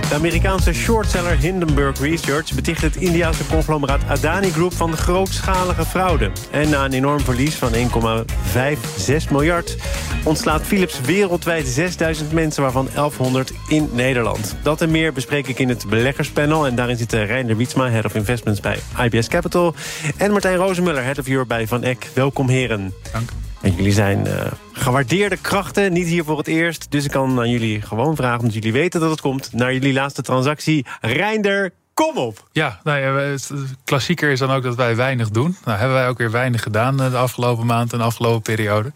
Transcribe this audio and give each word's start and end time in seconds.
De 0.00 0.14
Amerikaanse 0.14 0.72
shortseller 0.72 1.38
Hindenburg 1.38 2.00
Research 2.00 2.54
beticht 2.54 2.82
het 2.82 2.96
Indiaanse 2.96 3.46
conglomeraat 3.46 4.00
Adani 4.08 4.50
Group 4.50 4.72
van 4.72 4.96
grootschalige 4.96 5.84
fraude. 5.84 6.30
En 6.50 6.70
na 6.70 6.84
een 6.84 6.92
enorm 6.92 7.20
verlies 7.20 7.54
van 7.54 7.72
1,56 7.72 9.30
miljard 9.30 9.76
ontslaat 10.24 10.62
Philips 10.62 11.00
wereldwijd 11.00 11.66
6000 11.66 12.32
mensen, 12.32 12.62
waarvan 12.62 12.88
1100 12.94 13.52
in 13.68 13.88
Nederland. 13.92 14.56
Dat 14.62 14.80
en 14.80 14.90
meer 14.90 15.12
bespreek 15.12 15.46
ik 15.46 15.58
in 15.58 15.68
het 15.68 15.86
beleggerspanel. 15.88 16.66
En 16.66 16.74
daarin 16.74 16.96
zitten 16.96 17.26
Reinder 17.26 17.56
Wietsma, 17.56 17.90
Head 17.90 18.04
of 18.04 18.14
Investments 18.14 18.60
bij 18.60 18.78
IBS 19.04 19.28
Capital. 19.28 19.74
En 20.16 20.30
Martijn 20.30 20.56
Rozenmuller, 20.56 21.04
Head 21.04 21.18
of 21.18 21.28
Europe 21.28 21.46
bij 21.46 21.66
Van 21.66 21.82
Eck. 21.82 22.08
Welkom 22.14 22.48
heren. 22.48 22.94
Dank. 23.12 23.43
En 23.64 23.74
jullie 23.74 23.92
zijn 23.92 24.26
uh, 24.26 24.46
gewaardeerde 24.72 25.36
krachten, 25.36 25.92
niet 25.92 26.06
hier 26.06 26.24
voor 26.24 26.38
het 26.38 26.46
eerst. 26.46 26.86
Dus 26.88 27.04
ik 27.04 27.10
kan 27.10 27.38
aan 27.38 27.50
jullie 27.50 27.82
gewoon 27.82 28.16
vragen, 28.16 28.38
omdat 28.38 28.54
jullie 28.54 28.72
weten 28.72 29.00
dat 29.00 29.10
het 29.10 29.20
komt... 29.20 29.52
naar 29.52 29.72
jullie 29.72 29.92
laatste 29.92 30.22
transactie. 30.22 30.86
Reinder, 31.00 31.72
kom 31.94 32.16
op! 32.16 32.48
Ja, 32.52 32.80
nou 32.82 32.98
ja, 32.98 33.36
klassieker 33.84 34.30
is 34.30 34.38
dan 34.38 34.50
ook 34.50 34.62
dat 34.62 34.74
wij 34.74 34.96
weinig 34.96 35.30
doen. 35.30 35.56
Nou 35.64 35.78
hebben 35.78 35.96
wij 35.96 36.08
ook 36.08 36.18
weer 36.18 36.30
weinig 36.30 36.62
gedaan 36.62 36.96
de 36.96 37.16
afgelopen 37.16 37.66
maand 37.66 37.92
en 37.92 37.98
de 37.98 38.04
afgelopen 38.04 38.42
periode. 38.42 38.92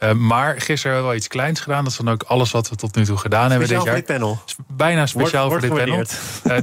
Uh, 0.00 0.12
maar 0.12 0.52
gisteren 0.52 0.82
hebben 0.82 1.00
we 1.00 1.06
wel 1.06 1.14
iets 1.14 1.28
kleins 1.28 1.60
gedaan. 1.60 1.82
Dat 1.84 1.92
is 1.92 1.98
dan 1.98 2.10
ook 2.10 2.22
alles 2.22 2.50
wat 2.50 2.68
we 2.68 2.76
tot 2.76 2.94
nu 2.94 3.04
toe 3.04 3.16
gedaan 3.16 3.50
speciaal 3.50 3.60
hebben 3.60 3.68
dit 3.68 3.86
jaar. 3.86 3.96
Speciaal 3.96 4.36
voor 4.36 4.44
dit 4.46 4.56
panel. 4.66 4.76
Bijna 4.76 5.06
speciaal 5.06 5.48
wordt, 5.48 5.66
voor 5.66 5.76
dit 5.76 5.84
panel. 5.84 6.04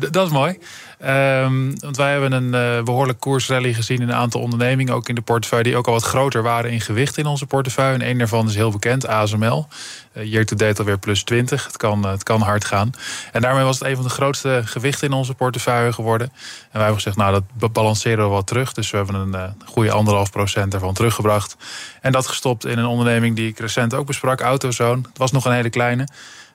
Uh, 0.04 0.12
dat 0.12 0.26
is 0.26 0.32
mooi. 0.32 0.60
Um, 1.06 1.80
want 1.80 1.98
wij 1.98 2.12
hebben 2.12 2.32
een 2.32 2.78
uh, 2.78 2.84
behoorlijk 2.84 3.20
koersrally 3.20 3.74
gezien 3.74 4.02
in 4.02 4.10
een 4.10 4.16
aantal 4.16 4.42
ondernemingen, 4.42 4.94
ook 4.94 5.10
in 5.10 5.16
de 5.16 5.22
portefeuille, 5.22 5.64
die 5.64 5.76
ook 5.76 5.88
al 5.88 5.94
wat 5.94 6.04
groter 6.04 6.44
waren 6.44 6.72
in 6.72 6.82
gewicht 6.82 7.18
in 7.18 7.26
onze 7.26 7.46
portefeuille. 7.46 7.98
En 7.98 8.10
een 8.10 8.18
daarvan 8.18 8.48
is 8.48 8.56
heel 8.56 8.72
bekend, 8.72 9.08
ASML. 9.08 9.68
Uh, 10.14 10.24
year 10.24 10.46
to 10.46 10.56
date 10.56 10.80
alweer 10.80 10.98
plus 10.98 11.24
20. 11.24 11.66
Het 11.66 11.78
kan, 11.78 12.06
uh, 12.06 12.12
het 12.12 12.24
kan 12.24 12.42
hard 12.42 12.66
gaan. 12.66 12.92
En 13.32 13.42
daarmee 13.42 13.64
was 13.64 13.80
het 13.80 13.88
een 13.88 13.96
van 13.96 14.04
de 14.04 14.10
grootste 14.10 14.62
gewichten 14.66 15.08
in 15.08 15.14
onze 15.14 15.34
portefeuille 15.34 15.94
geworden. 15.94 16.28
En 16.28 16.68
wij 16.72 16.82
hebben 16.82 17.02
gezegd, 17.02 17.18
nou 17.18 17.42
dat 17.54 17.74
balanceren 17.74 18.24
we 18.24 18.30
wat 18.30 18.48
terug. 18.48 18.74
Dus 18.74 18.92
we 18.92 18.98
hebben 18.98 19.16
een 19.16 19.56
goede 19.66 19.92
anderhalf 19.92 20.32
procent 20.32 20.74
ervan 20.74 20.94
teruggebracht. 20.94 21.58
En 22.02 22.12
dat 22.12 22.28
gestopt 22.28 22.66
in 22.66 22.78
een 22.78 22.86
onderneming 22.86 23.36
die 23.36 23.48
ik 23.48 23.60
recent 23.60 23.94
ook 23.94 24.06
besprak, 24.06 24.42
AutoZone. 24.42 25.02
Het 25.02 25.18
was 25.18 25.32
nog 25.32 25.46
een 25.46 25.54
hele 25.54 25.70
kleine. 25.70 26.08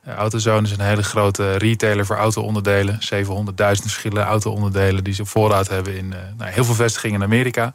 AutoZone 0.06 0.66
is 0.66 0.70
een 0.70 0.80
hele 0.80 1.02
grote 1.02 1.56
retailer 1.56 2.06
voor 2.06 2.16
auto-onderdelen. 2.16 2.98
700.000 3.00 3.32
verschillende 3.58 4.22
auto-onderdelen 4.22 5.04
die 5.04 5.14
ze 5.14 5.24
voorraad 5.24 5.68
hebben 5.68 5.96
in 5.96 6.06
uh, 6.06 6.18
nou, 6.36 6.50
heel 6.50 6.64
veel 6.64 6.74
vestigingen 6.74 7.20
in 7.20 7.26
Amerika. 7.26 7.72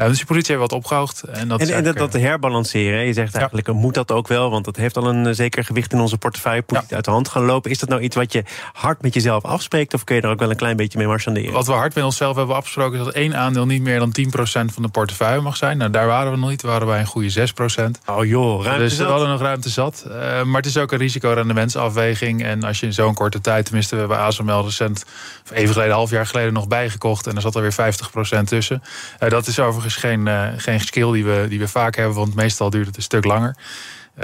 Uh, 0.00 0.06
dus 0.06 0.16
die 0.16 0.26
politie 0.26 0.56
heeft 0.56 0.70
wat 0.70 0.78
opgehoogd. 0.78 1.22
En 1.22 1.48
dat, 1.48 1.60
en, 1.60 1.74
en 1.74 1.84
dat, 1.84 1.96
dat 1.96 2.12
herbalanceren, 2.12 3.06
je 3.06 3.12
zegt 3.12 3.34
eigenlijk, 3.34 3.66
ja. 3.66 3.72
moet 3.72 3.94
dat 3.94 4.12
ook 4.12 4.28
wel? 4.28 4.50
Want 4.50 4.64
dat 4.64 4.76
heeft 4.76 4.96
al 4.96 5.08
een 5.08 5.34
zeker 5.34 5.64
gewicht 5.64 5.92
in 5.92 6.00
onze 6.00 6.18
portefeuille. 6.18 6.62
Moet 6.66 6.84
ja. 6.88 6.96
uit 6.96 7.04
de 7.04 7.10
hand 7.10 7.28
gaan 7.28 7.44
lopen. 7.44 7.70
Is 7.70 7.78
dat 7.78 7.88
nou 7.88 8.00
iets 8.00 8.16
wat 8.16 8.32
je 8.32 8.44
hard 8.72 9.02
met 9.02 9.14
jezelf 9.14 9.44
afspreekt? 9.44 9.94
Of 9.94 10.04
kun 10.04 10.16
je 10.16 10.22
er 10.22 10.28
ook 10.28 10.38
wel 10.38 10.50
een 10.50 10.56
klein 10.56 10.76
beetje 10.76 10.98
mee 10.98 11.06
marchanderen? 11.06 11.52
Wat 11.52 11.66
we 11.66 11.72
hard 11.72 11.94
met 11.94 12.04
onszelf 12.04 12.36
hebben 12.36 12.56
afgesproken... 12.56 12.98
is 12.98 13.04
dat 13.04 13.14
één 13.14 13.36
aandeel 13.36 13.66
niet 13.66 13.82
meer 13.82 13.98
dan 13.98 14.14
10% 14.20 14.32
van 14.42 14.82
de 14.82 14.88
portefeuille 14.88 15.40
mag 15.40 15.56
zijn. 15.56 15.78
Nou, 15.78 15.90
daar 15.90 16.06
waren 16.06 16.32
we 16.32 16.38
nog 16.38 16.48
niet. 16.48 16.60
Daar 16.60 16.70
waren 16.70 16.86
wij 16.86 17.00
een 17.00 17.06
goede 17.06 17.48
6%. 17.48 18.06
Oh 18.06 18.24
joh, 18.24 18.64
ruimte 18.64 18.82
Dus 18.82 18.96
we 18.96 19.04
hadden 19.04 19.28
nog 19.28 19.40
ruimte 19.40 19.68
zat. 19.68 20.04
Uh, 20.06 20.12
maar 20.42 20.56
het 20.56 20.66
is 20.66 20.76
ook 20.76 20.92
een 20.92 20.98
risicorendementsafweging. 20.98 22.44
En 22.44 22.62
als 22.62 22.80
je 22.80 22.86
in 22.86 22.92
zo'n 22.92 23.14
korte 23.14 23.40
tijd... 23.40 23.64
tenminste, 23.64 23.94
we 23.94 24.00
hebben 24.00 24.18
ASML 24.18 24.64
recent... 24.64 25.04
even 25.52 25.72
geleden, 25.72 25.94
half 25.94 26.10
jaar 26.10 26.26
geleden 26.26 26.52
nog 26.52 26.68
bijgekocht... 26.68 27.26
en 27.26 27.34
er 27.34 27.40
zat 27.40 27.54
er 27.54 27.62
weer 27.62 27.94
50% 28.40 28.42
tussen. 28.44 28.82
Uh, 29.22 29.28
dat 29.28 29.46
is 29.46 29.58
overigens 29.58 29.89
geen... 29.96 30.26
Uh, 30.26 30.48
geen 30.56 30.80
skill 30.80 31.12
die 31.12 31.24
we, 31.24 31.46
die 31.48 31.58
we 31.58 31.68
vaak 31.68 31.96
hebben, 31.96 32.14
want 32.14 32.34
meestal 32.34 32.70
duurt 32.70 32.86
het 32.86 32.96
een 32.96 33.02
stuk 33.02 33.24
langer. 33.24 33.56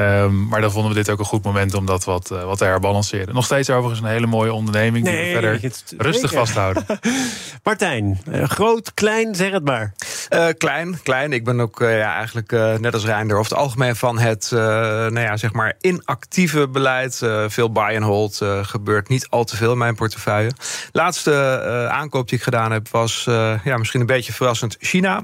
Um, 0.00 0.48
maar 0.48 0.60
dan 0.60 0.70
vonden 0.70 0.90
we 0.92 0.96
dit 0.96 1.10
ook 1.10 1.18
een 1.18 1.24
goed 1.24 1.44
moment 1.44 1.74
om 1.74 1.86
dat 1.86 2.04
wat, 2.04 2.30
uh, 2.32 2.44
wat 2.44 2.58
te 2.58 2.64
herbalanceren. 2.64 3.34
Nog 3.34 3.44
steeds 3.44 3.70
overigens 3.70 4.00
een 4.00 4.12
hele 4.12 4.26
mooie 4.26 4.52
onderneming 4.52 5.04
die 5.04 5.16
we 5.16 5.30
verder 5.32 5.58
het, 5.60 5.94
rustig 5.98 6.30
zeker. 6.30 6.46
vasthouden. 6.46 6.86
Martijn, 7.64 8.20
uh, 8.28 8.44
groot, 8.44 8.94
klein, 8.94 9.34
zeg 9.34 9.50
het 9.50 9.64
maar. 9.64 9.92
Uh, 10.30 10.46
klein, 10.58 11.02
klein. 11.02 11.32
Ik 11.32 11.44
ben 11.44 11.60
ook 11.60 11.78
ja, 11.78 12.14
eigenlijk 12.14 12.50
net 12.80 12.94
als 12.94 13.04
Reinder 13.04 13.36
over 13.36 13.50
het 13.50 13.60
algemeen 13.60 13.96
van 13.96 14.18
het 14.18 14.48
nou 14.50 15.20
ja, 15.20 15.36
zeg 15.36 15.52
maar 15.52 15.74
inactieve 15.80 16.68
beleid. 16.68 17.16
veel 17.46 17.72
buy 17.72 17.96
and 17.96 18.04
hold 18.04 18.40
gebeurt 18.62 19.08
niet 19.08 19.26
al 19.30 19.44
te 19.44 19.56
veel 19.56 19.72
in 19.72 19.78
mijn 19.78 19.94
portefeuille. 19.94 20.50
Laatste 20.92 21.88
aankoop 21.90 22.28
die 22.28 22.38
ik 22.38 22.44
gedaan 22.44 22.72
heb 22.72 22.88
was 22.88 23.24
ja, 23.64 23.76
misschien 23.76 24.00
een 24.00 24.06
beetje 24.06 24.32
verrassend 24.32 24.76
China. 24.80 25.22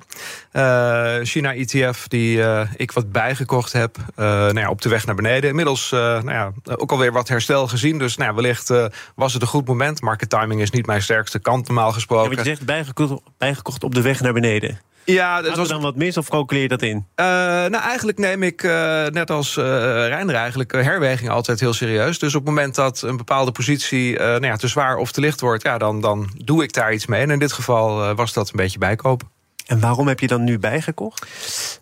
China 1.23 1.55
ETF 1.55 2.09
die 2.09 2.43
ik 2.77 2.93
wat 2.93 3.13
bijgekocht 3.13 3.73
heb 3.73 3.97
nou 4.17 4.62
ja, 4.65 4.71
op 4.71 4.83
de 4.83 4.89
weg 4.89 5.07
naar 5.07 5.15
beneden. 5.15 5.51
Inmiddels 5.51 5.91
uh, 5.93 6.01
nou 6.01 6.31
ja, 6.31 6.53
ook 6.77 6.91
alweer 6.91 7.13
wat 7.13 7.29
herstel 7.29 7.69
gezien. 7.69 7.99
Dus 7.99 8.17
nou 8.17 8.31
ja, 8.31 8.37
wellicht 8.37 8.71
uh, 8.71 8.85
was 9.15 9.33
het 9.33 9.43
een 9.43 9.49
goed 9.49 9.67
moment. 9.67 10.01
Market 10.01 10.31
timing 10.31 10.61
is 10.61 10.71
niet 10.71 10.87
mijn 10.87 11.03
sterkste 11.03 11.39
kant, 11.39 11.67
normaal 11.67 11.93
gesproken. 11.93 12.31
Ja, 12.31 12.37
wat 12.37 12.45
je 12.45 12.51
zegt, 12.51 12.65
bijgekocht, 12.65 13.23
bijgekocht 13.39 13.85
op 13.85 13.95
de 13.95 14.03
weg 14.03 14.21
naar 14.21 14.33
beneden. 14.33 14.81
Ja, 15.05 15.43
dat 15.43 15.57
was 15.57 15.69
dan 15.69 15.83
wat 15.83 15.97
mis 15.97 16.17
of 16.17 16.29
calculeer 16.29 16.63
je 16.63 16.69
dat 16.69 16.83
in? 16.83 16.97
Uh, 16.97 17.27
nou, 17.27 17.75
eigenlijk 17.75 18.19
neem 18.19 18.43
ik, 18.43 18.63
uh, 18.63 19.07
net 19.07 19.31
als 19.31 19.57
uh, 19.57 19.65
Reinder 20.07 20.35
eigenlijk, 20.35 20.73
herweging 20.73 21.31
altijd 21.31 21.61
heel 21.61 21.73
serieus. 21.73 22.19
Dus 22.19 22.35
op 22.35 22.41
het 22.41 22.55
moment 22.55 22.75
dat 22.75 23.03
een 23.03 23.17
bepaalde 23.17 23.53
positie 23.53 24.19
nou 24.19 24.47
ja, 24.47 24.57
te 24.57 24.69
zwaar 24.69 24.97
of 24.97 25.13
te 25.13 25.21
licht 25.21 25.41
wordt... 25.41 25.63
Ja, 25.63 25.79
dan, 25.79 26.01
dan 26.01 26.31
doe 26.45 26.63
ik 26.63 26.73
daar 26.73 26.93
iets 26.93 27.07
mee. 27.07 27.21
En 27.21 27.31
in 27.31 27.39
dit 27.39 27.53
geval 27.53 28.15
was 28.15 28.33
dat 28.33 28.49
een 28.49 28.57
beetje 28.57 28.79
bijkopen. 28.79 29.29
En 29.73 29.81
waarom 29.81 30.09
heb 30.09 30.21
je 30.21 30.27
dan 30.27 30.45
nu 30.45 30.59
bijgekocht? 30.59 31.27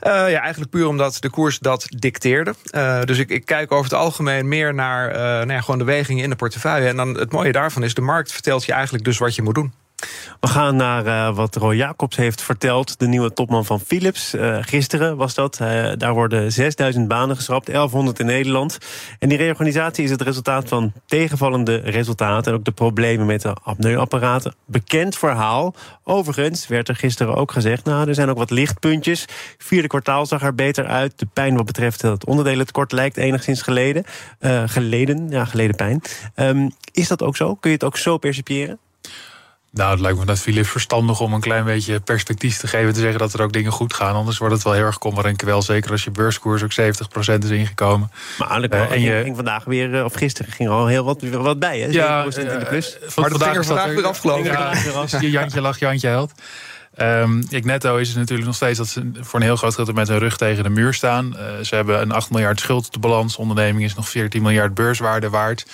Uh, 0.03 0.13
ja, 0.13 0.41
eigenlijk 0.41 0.71
puur 0.71 0.87
omdat 0.87 1.17
de 1.21 1.31
koers 1.31 1.59
dat 1.59 1.87
dicteerde. 1.89 2.55
Uh, 2.75 3.03
dus 3.03 3.19
ik, 3.19 3.31
ik, 3.31 3.45
kijk 3.45 3.73
over 3.73 3.85
het 3.85 3.95
algemeen 3.95 4.49
meer 4.49 4.75
naar 4.75 5.09
uh, 5.09 5.17
nou 5.17 5.53
ja, 5.53 5.61
gewoon 5.61 5.79
de 5.79 5.85
wegingen 5.85 6.25
in 6.25 6.31
de 6.31 6.37
portefeuille. 6.37 6.89
En 6.89 6.97
dan 6.97 7.19
het 7.19 7.33
mooie 7.33 7.53
daarvan 7.53 7.83
is, 7.83 7.95
de 7.95 8.01
markt 8.01 8.33
vertelt 8.33 8.65
je 8.65 8.73
eigenlijk 8.73 9.05
dus 9.05 9.19
wat 9.19 9.35
je 9.35 9.43
moet 9.43 9.55
doen. 9.55 9.73
We 10.41 10.49
gaan 10.49 10.77
naar 10.77 11.07
uh, 11.07 11.37
wat 11.37 11.57
Roy 11.57 11.77
Jacobs 11.77 12.17
heeft 12.17 12.43
verteld, 12.43 12.99
de 12.99 13.07
nieuwe 13.07 13.33
topman 13.33 13.65
van 13.65 13.81
Philips. 13.81 14.35
Uh, 14.35 14.59
gisteren 14.61 15.17
was 15.17 15.35
dat. 15.35 15.59
Uh, 15.63 15.93
daar 15.97 16.15
worden 16.15 16.53
6000 16.53 17.09
banen 17.09 17.37
geschrapt, 17.37 17.67
1100 17.67 18.19
in 18.19 18.27
Nederland. 18.27 18.79
En 19.19 19.29
die 19.29 19.39
reorganisatie 19.39 20.05
is 20.05 20.11
het 20.11 20.23
resultaat 20.23 20.69
van 20.69 20.93
tegenvallende 21.07 21.77
resultaten... 21.77 22.53
en 22.53 22.59
ook 22.59 22.65
de 22.65 22.71
problemen 22.71 23.27
met 23.27 23.43
de 23.43 23.57
apneuapparaten. 23.63 24.55
Bekend 24.67 25.19
verhaal. 25.19 25.75
Overigens 26.05 26.67
werd 26.67 26.89
er 26.89 26.97
gisteren 26.97 27.35
ook 27.35 27.53
gezegd... 27.53 27.85
nou, 27.85 28.09
er 28.09 28.15
zijn 28.15 28.31
ook 28.31 28.39
wat 28.39 28.51
lichtpuntjes. 28.51 29.25
Vierde 29.59 29.89
kwartaal 29.89 30.27
zag 30.27 30.43
er 30.43 30.55
beter 30.55 30.87
uit. 30.87 31.19
De 31.19 31.27
pijn 31.33 31.57
wat 31.57 31.67
betreft 31.67 32.03
het 32.03 32.27
onderdelenkort 32.27 32.93
lijkt 32.93 33.17
enigszins 33.17 33.63
geleden. 33.63 34.05
geleden, 34.67 35.31
ja, 35.31 35.45
geleden 35.45 35.77
pijn. 35.77 36.01
Um, 36.37 36.71
is 36.93 37.09
dat 37.09 37.23
ook 37.23 37.37
zo? 37.37 37.55
Kun 37.55 37.71
je 37.71 37.77
het 37.77 37.87
ook 37.87 37.97
zo 37.97 38.19
percipiëren? 38.19 38.79
Nou, 39.73 39.91
het 39.91 40.01
lijkt 40.01 40.19
me 40.19 40.25
dat 40.25 40.39
Philips 40.39 40.69
verstandig 40.69 41.21
om 41.21 41.33
een 41.33 41.41
klein 41.41 41.65
beetje 41.65 42.01
perspectief 42.01 42.59
te 42.59 42.67
geven. 42.67 42.93
Te 42.93 43.01
zeggen 43.01 43.19
dat 43.19 43.33
er 43.33 43.43
ook 43.43 43.53
dingen 43.53 43.73
goed 43.73 43.95
gaan. 43.95 44.15
Anders 44.15 44.39
wordt 44.39 44.55
het 44.55 44.63
wel 44.63 44.73
heel 44.73 44.85
erg 44.85 44.99
kommer 44.99 45.25
en 45.25 45.37
kwel. 45.37 45.63
Zeker 45.63 45.91
als 45.91 46.05
je 46.05 46.11
beurskoers 46.11 46.63
ook 46.63 46.73
70% 46.73 47.45
is 47.45 47.51
ingekomen. 47.51 48.11
Maar 48.39 48.65
uh, 48.65 48.91
en 48.91 49.01
je 49.01 49.21
ging 49.23 49.37
vandaag 49.37 49.65
weer, 49.65 50.05
of 50.05 50.15
gisteren 50.15 50.53
ging 50.53 50.69
er 50.69 50.75
al 50.75 50.87
heel 50.87 51.05
wat, 51.05 51.23
wat 51.23 51.59
bij. 51.59 51.79
Hè? 51.79 51.87
Ja, 51.87 52.25
in 52.25 52.31
de 52.31 52.67
plus. 52.69 52.99
Uh, 53.03 53.17
maar 53.17 53.31
dat 53.31 53.43
ging 53.43 53.57
er 53.57 53.65
vandaag 53.65 53.95
weer 53.95 54.07
afgelopen. 54.07 54.45
Ja, 54.45 54.73
je 55.21 55.31
Jantje 55.31 55.61
lacht, 55.61 55.81
Jantje 55.81 56.09
helpt. 56.09 56.43
Um, 56.99 57.43
ik 57.49 57.65
netto 57.65 57.97
is 57.97 58.09
het 58.09 58.17
natuurlijk 58.17 58.47
nog 58.47 58.57
steeds 58.57 58.79
dat 58.79 58.89
ze 58.89 59.11
voor 59.21 59.39
een 59.39 59.45
heel 59.45 59.57
groot 59.57 59.71
gedeelte 59.71 59.93
met 59.93 60.09
hun 60.09 60.19
rug 60.19 60.37
tegen 60.37 60.65
de 60.65 60.71
muur 60.71 60.95
staan. 60.95 61.37
Uh, 61.37 61.65
ze 61.65 61.75
hebben 61.75 62.01
een 62.01 62.13
8 62.13 62.31
miljard 62.31 62.61
schuld 62.61 63.01
balans. 63.01 63.35
De 63.35 63.41
onderneming 63.41 63.85
is 63.85 63.95
nog 63.95 64.09
14 64.09 64.43
miljard 64.43 64.75
beurswaarde 64.75 65.29
waard. 65.29 65.67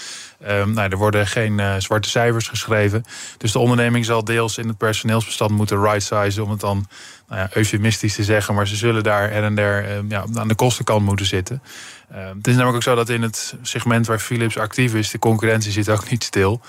Um, 0.49 0.73
nou, 0.73 0.91
er 0.91 0.97
worden 0.97 1.27
geen 1.27 1.59
uh, 1.59 1.75
zwarte 1.79 2.09
cijfers 2.09 2.49
geschreven. 2.49 3.05
Dus 3.39 3.53
de 3.53 3.59
onderneming 3.59 4.05
zal 4.05 4.25
deels 4.25 4.59
in 4.59 4.69
het 4.69 4.77
personeelsbestand 4.77 5.51
moeten 5.51 5.83
right-sizen... 5.83 6.45
om 6.45 6.51
het 6.51 6.61
dan 6.61 6.89
nou 7.29 7.41
ja, 7.41 7.49
eufemistisch 7.53 8.15
te 8.15 8.25
zeggen. 8.25 8.55
Maar 8.55 8.67
ze 8.67 8.77
zullen 8.77 9.03
daar 9.03 9.31
en 9.31 9.55
der 9.55 9.85
uh, 9.85 10.11
ja, 10.11 10.25
aan 10.35 10.49
de 10.49 10.55
kostenkant 10.55 11.05
moeten 11.05 11.27
zitten. 11.27 11.63
Het 12.09 12.47
is 12.47 12.55
namelijk 12.55 12.77
ook 12.77 12.83
zo 12.83 12.95
dat 12.95 13.09
in 13.09 13.23
het 13.23 13.55
segment 13.63 14.07
waar 14.07 14.19
Philips 14.19 14.59
actief 14.59 14.95
is... 14.95 15.11
de 15.11 15.19
concurrentie 15.19 15.73
zit 15.73 15.89
ook 15.89 16.11
niet 16.11 16.25
stil. 16.25 16.61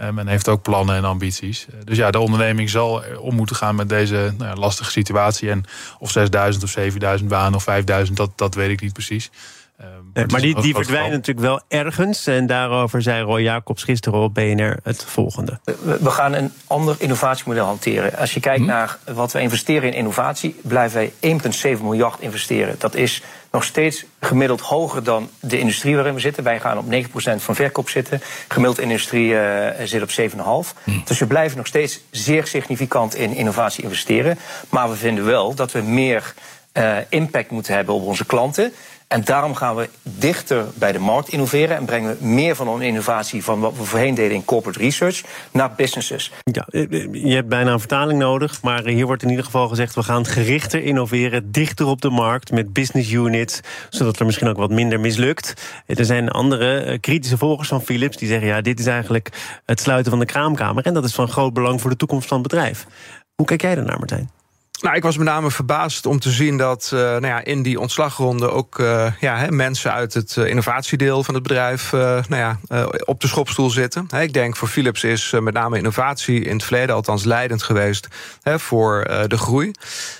Uh, 0.00 0.10
men 0.10 0.26
heeft 0.26 0.48
ook 0.48 0.62
plannen 0.62 0.96
en 0.96 1.04
ambities. 1.04 1.66
Uh, 1.70 1.80
dus 1.84 1.96
ja, 1.96 2.10
de 2.10 2.18
onderneming 2.18 2.70
zal 2.70 3.02
om 3.18 3.34
moeten 3.34 3.56
gaan 3.56 3.74
met 3.74 3.88
deze 3.88 4.34
nou 4.38 4.58
lastige 4.58 4.90
situatie. 4.90 5.50
En 5.50 5.64
of 5.98 6.10
6000 6.10 6.64
of 6.64 6.70
7000 6.70 7.28
banen 7.28 7.54
of 7.54 7.62
5000, 7.62 8.16
dat, 8.16 8.30
dat 8.34 8.54
weet 8.54 8.70
ik 8.70 8.80
niet 8.80 8.92
precies. 8.92 9.30
Maar, 9.76 10.26
maar 10.26 10.40
die, 10.40 10.60
die 10.60 10.74
verdwijnen 10.74 11.10
natuurlijk 11.10 11.46
wel 11.46 11.60
ergens. 11.68 12.26
En 12.26 12.46
daarover 12.46 13.02
zei 13.02 13.22
Roy 13.22 13.40
Jacobs 13.40 13.82
gisteren 13.82 14.20
op 14.20 14.34
BNR 14.34 14.76
het 14.82 15.04
volgende. 15.04 15.58
We 16.00 16.10
gaan 16.10 16.34
een 16.34 16.52
ander 16.66 16.96
innovatiemodel 16.98 17.64
hanteren. 17.64 18.18
Als 18.18 18.34
je 18.34 18.40
kijkt 18.40 18.60
hm? 18.60 18.66
naar 18.66 18.98
wat 19.14 19.32
we 19.32 19.40
investeren 19.40 19.92
in 19.92 19.98
innovatie, 19.98 20.56
blijven 20.62 21.10
wij 21.20 21.40
1,7 21.76 21.82
miljard 21.82 22.20
investeren. 22.20 22.74
Dat 22.78 22.94
is 22.94 23.22
nog 23.50 23.64
steeds 23.64 24.04
gemiddeld 24.20 24.60
hoger 24.60 25.04
dan 25.04 25.30
de 25.40 25.58
industrie 25.58 25.94
waarin 25.94 26.14
we 26.14 26.20
zitten. 26.20 26.44
Wij 26.44 26.60
gaan 26.60 26.78
op 26.78 26.84
9% 26.92 26.96
van 27.36 27.54
verkoop 27.54 27.88
zitten. 27.88 28.20
Gemiddeld 28.48 28.80
industrie 28.80 29.28
uh, 29.28 29.68
zit 29.84 30.02
op 30.02 30.10
7,5. 30.10 30.82
Hm. 30.84 30.90
Dus 31.04 31.18
we 31.18 31.26
blijven 31.26 31.56
nog 31.56 31.66
steeds 31.66 32.00
zeer 32.10 32.46
significant 32.46 33.14
in 33.14 33.34
innovatie 33.34 33.82
investeren. 33.82 34.38
Maar 34.68 34.90
we 34.90 34.96
vinden 34.96 35.24
wel 35.24 35.54
dat 35.54 35.72
we 35.72 35.80
meer 35.80 36.34
uh, 36.76 36.96
impact 37.08 37.50
moeten 37.50 37.74
hebben 37.74 37.94
op 37.94 38.02
onze 38.02 38.26
klanten. 38.26 38.72
En 39.08 39.24
daarom 39.24 39.54
gaan 39.54 39.76
we 39.76 39.88
dichter 40.02 40.64
bij 40.74 40.92
de 40.92 40.98
markt 40.98 41.28
innoveren 41.28 41.76
en 41.76 41.84
brengen 41.84 42.16
we 42.18 42.26
meer 42.26 42.56
van 42.56 42.68
onze 42.68 42.86
innovatie 42.86 43.44
van 43.44 43.60
wat 43.60 43.76
we 43.76 43.84
voorheen 43.84 44.14
deden 44.14 44.36
in 44.36 44.44
corporate 44.44 44.78
research 44.78 45.22
naar 45.52 45.72
businesses. 45.76 46.32
Ja, 46.42 46.66
eh, 46.70 46.82
eh, 46.82 47.08
je 47.12 47.34
hebt 47.34 47.48
bijna 47.48 47.72
een 47.72 47.78
vertaling 47.78 48.18
nodig, 48.18 48.62
maar 48.62 48.84
hier 48.84 49.06
wordt 49.06 49.22
in 49.22 49.28
ieder 49.28 49.44
geval 49.44 49.68
gezegd: 49.68 49.94
we 49.94 50.02
gaan 50.02 50.26
gerichter 50.26 50.82
innoveren, 50.82 51.52
dichter 51.52 51.86
op 51.86 52.00
de 52.00 52.10
markt 52.10 52.50
met 52.52 52.72
business 52.72 53.12
units, 53.12 53.60
zodat 53.90 54.18
er 54.18 54.26
misschien 54.26 54.48
ook 54.48 54.56
wat 54.56 54.70
minder 54.70 55.00
mislukt. 55.00 55.54
Er 55.86 56.04
zijn 56.04 56.30
andere 56.30 56.78
eh, 56.78 57.00
kritische 57.00 57.38
volgers 57.38 57.68
van 57.68 57.82
Philips 57.82 58.16
die 58.16 58.28
zeggen: 58.28 58.46
ja, 58.48 58.60
dit 58.60 58.78
is 58.78 58.86
eigenlijk 58.86 59.60
het 59.64 59.80
sluiten 59.80 60.10
van 60.10 60.20
de 60.20 60.26
kraamkamer 60.26 60.84
en 60.84 60.94
dat 60.94 61.04
is 61.04 61.14
van 61.14 61.28
groot 61.28 61.52
belang 61.52 61.80
voor 61.80 61.90
de 61.90 61.96
toekomst 61.96 62.28
van 62.28 62.38
het 62.38 62.48
bedrijf. 62.48 62.86
Hoe 63.34 63.46
kijk 63.46 63.62
jij 63.62 63.74
daarnaar, 63.74 63.98
Martijn? 63.98 64.35
Nou, 64.80 64.96
ik 64.96 65.02
was 65.02 65.16
met 65.16 65.26
name 65.26 65.50
verbaasd 65.50 66.06
om 66.06 66.18
te 66.18 66.30
zien 66.30 66.56
dat 66.56 66.90
uh, 66.94 67.00
nou 67.00 67.26
ja, 67.26 67.44
in 67.44 67.62
die 67.62 67.80
ontslagronde 67.80 68.50
ook 68.50 68.78
uh, 68.78 69.12
ja, 69.20 69.46
mensen 69.50 69.92
uit 69.92 70.14
het 70.14 70.36
uh, 70.38 70.48
innovatiedeel 70.48 71.22
van 71.22 71.34
het 71.34 71.42
bedrijf 71.42 71.92
nou 71.92 72.24
ja, 72.28 72.58
op 73.04 73.20
de 73.20 73.26
schopstoel 73.26 73.70
zitten. 73.70 74.06
He, 74.10 74.22
ik 74.22 74.32
denk 74.32 74.56
voor 74.56 74.68
Philips 74.68 75.04
is 75.04 75.34
met 75.40 75.54
name 75.54 75.76
innovatie 75.76 76.44
in 76.44 76.52
het 76.52 76.64
verleden 76.64 76.94
althans 76.94 77.24
leidend 77.24 77.62
geweest 77.62 78.08
voor 78.42 79.04
de 79.28 79.38
groei. 79.38 79.70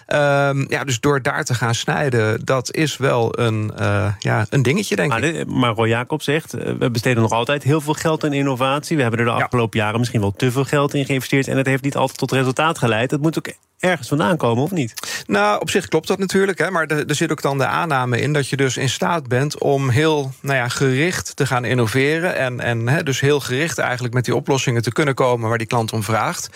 Ehm, 0.06 0.64
ja, 0.68 0.84
dus 0.84 1.00
door 1.00 1.22
daar 1.22 1.44
te 1.44 1.54
gaan 1.54 1.74
snijden, 1.74 2.44
dat 2.44 2.72
is 2.72 2.96
wel 2.96 3.38
een, 3.38 3.72
ja, 4.18 4.46
een 4.48 4.62
dingetje, 4.62 4.96
denk 4.96 5.10
maar, 5.10 5.22
ik. 5.22 5.46
Maar 5.46 5.74
Roy 5.74 5.88
Jacob 5.88 6.22
zegt, 6.22 6.52
we 6.52 6.90
besteden 6.90 7.22
nog 7.22 7.32
altijd 7.32 7.62
heel 7.62 7.80
veel 7.80 7.94
geld 7.94 8.24
in 8.24 8.32
innovatie. 8.32 8.96
We 8.96 9.02
hebben 9.02 9.20
er 9.20 9.26
de 9.26 9.30
afgelopen 9.42 9.78
jaren 9.78 9.98
misschien 9.98 10.20
wel 10.20 10.32
te 10.32 10.50
veel 10.52 10.64
geld 10.64 10.94
in 10.94 11.04
geïnvesteerd 11.04 11.48
en 11.48 11.56
het 11.56 11.66
heeft 11.66 11.82
niet 11.82 11.96
altijd 11.96 12.18
tot 12.18 12.32
resultaat 12.32 12.78
geleid. 12.78 13.10
Het 13.10 13.22
moet 13.22 13.38
ook 13.38 13.48
ergens 13.78 14.08
vandaan 14.08 14.36
komen, 14.36 14.62
of 14.62 14.70
niet? 14.70 15.24
Nou, 15.26 15.60
op 15.60 15.70
zich 15.70 15.88
klopt 15.88 16.08
dat 16.08 16.18
natuurlijk. 16.18 16.58
Hè, 16.58 16.70
maar 16.70 16.86
er, 16.86 17.14
zit 17.14 17.30
ook 17.30 17.42
dan 17.42 17.58
de 17.58 17.66
aanname 17.66 18.20
in 18.20 18.32
dat 18.32 18.48
je 18.48 18.56
dus 18.56 18.76
in 18.76 18.88
staat 18.88 19.28
bent 19.28 19.58
om 19.58 19.88
heel 19.88 20.32
nou 20.40 20.56
ja, 20.56 20.68
gericht 20.68 21.36
te 21.36 21.46
gaan 21.46 21.64
innoveren. 21.64 22.36
En, 22.36 22.60
en 22.60 22.88
hè, 22.88 23.02
dus 23.02 23.20
heel 23.20 23.40
gericht 23.40 23.78
eigenlijk 23.78 24.14
met 24.14 24.24
die 24.24 24.34
oplossingen 24.34 24.82
te 24.82 24.92
kunnen 24.92 25.14
komen 25.14 25.48
waar 25.48 25.58
die 25.58 25.66
klant 25.66 25.92
om 25.92 26.02
vraagt. 26.02 26.48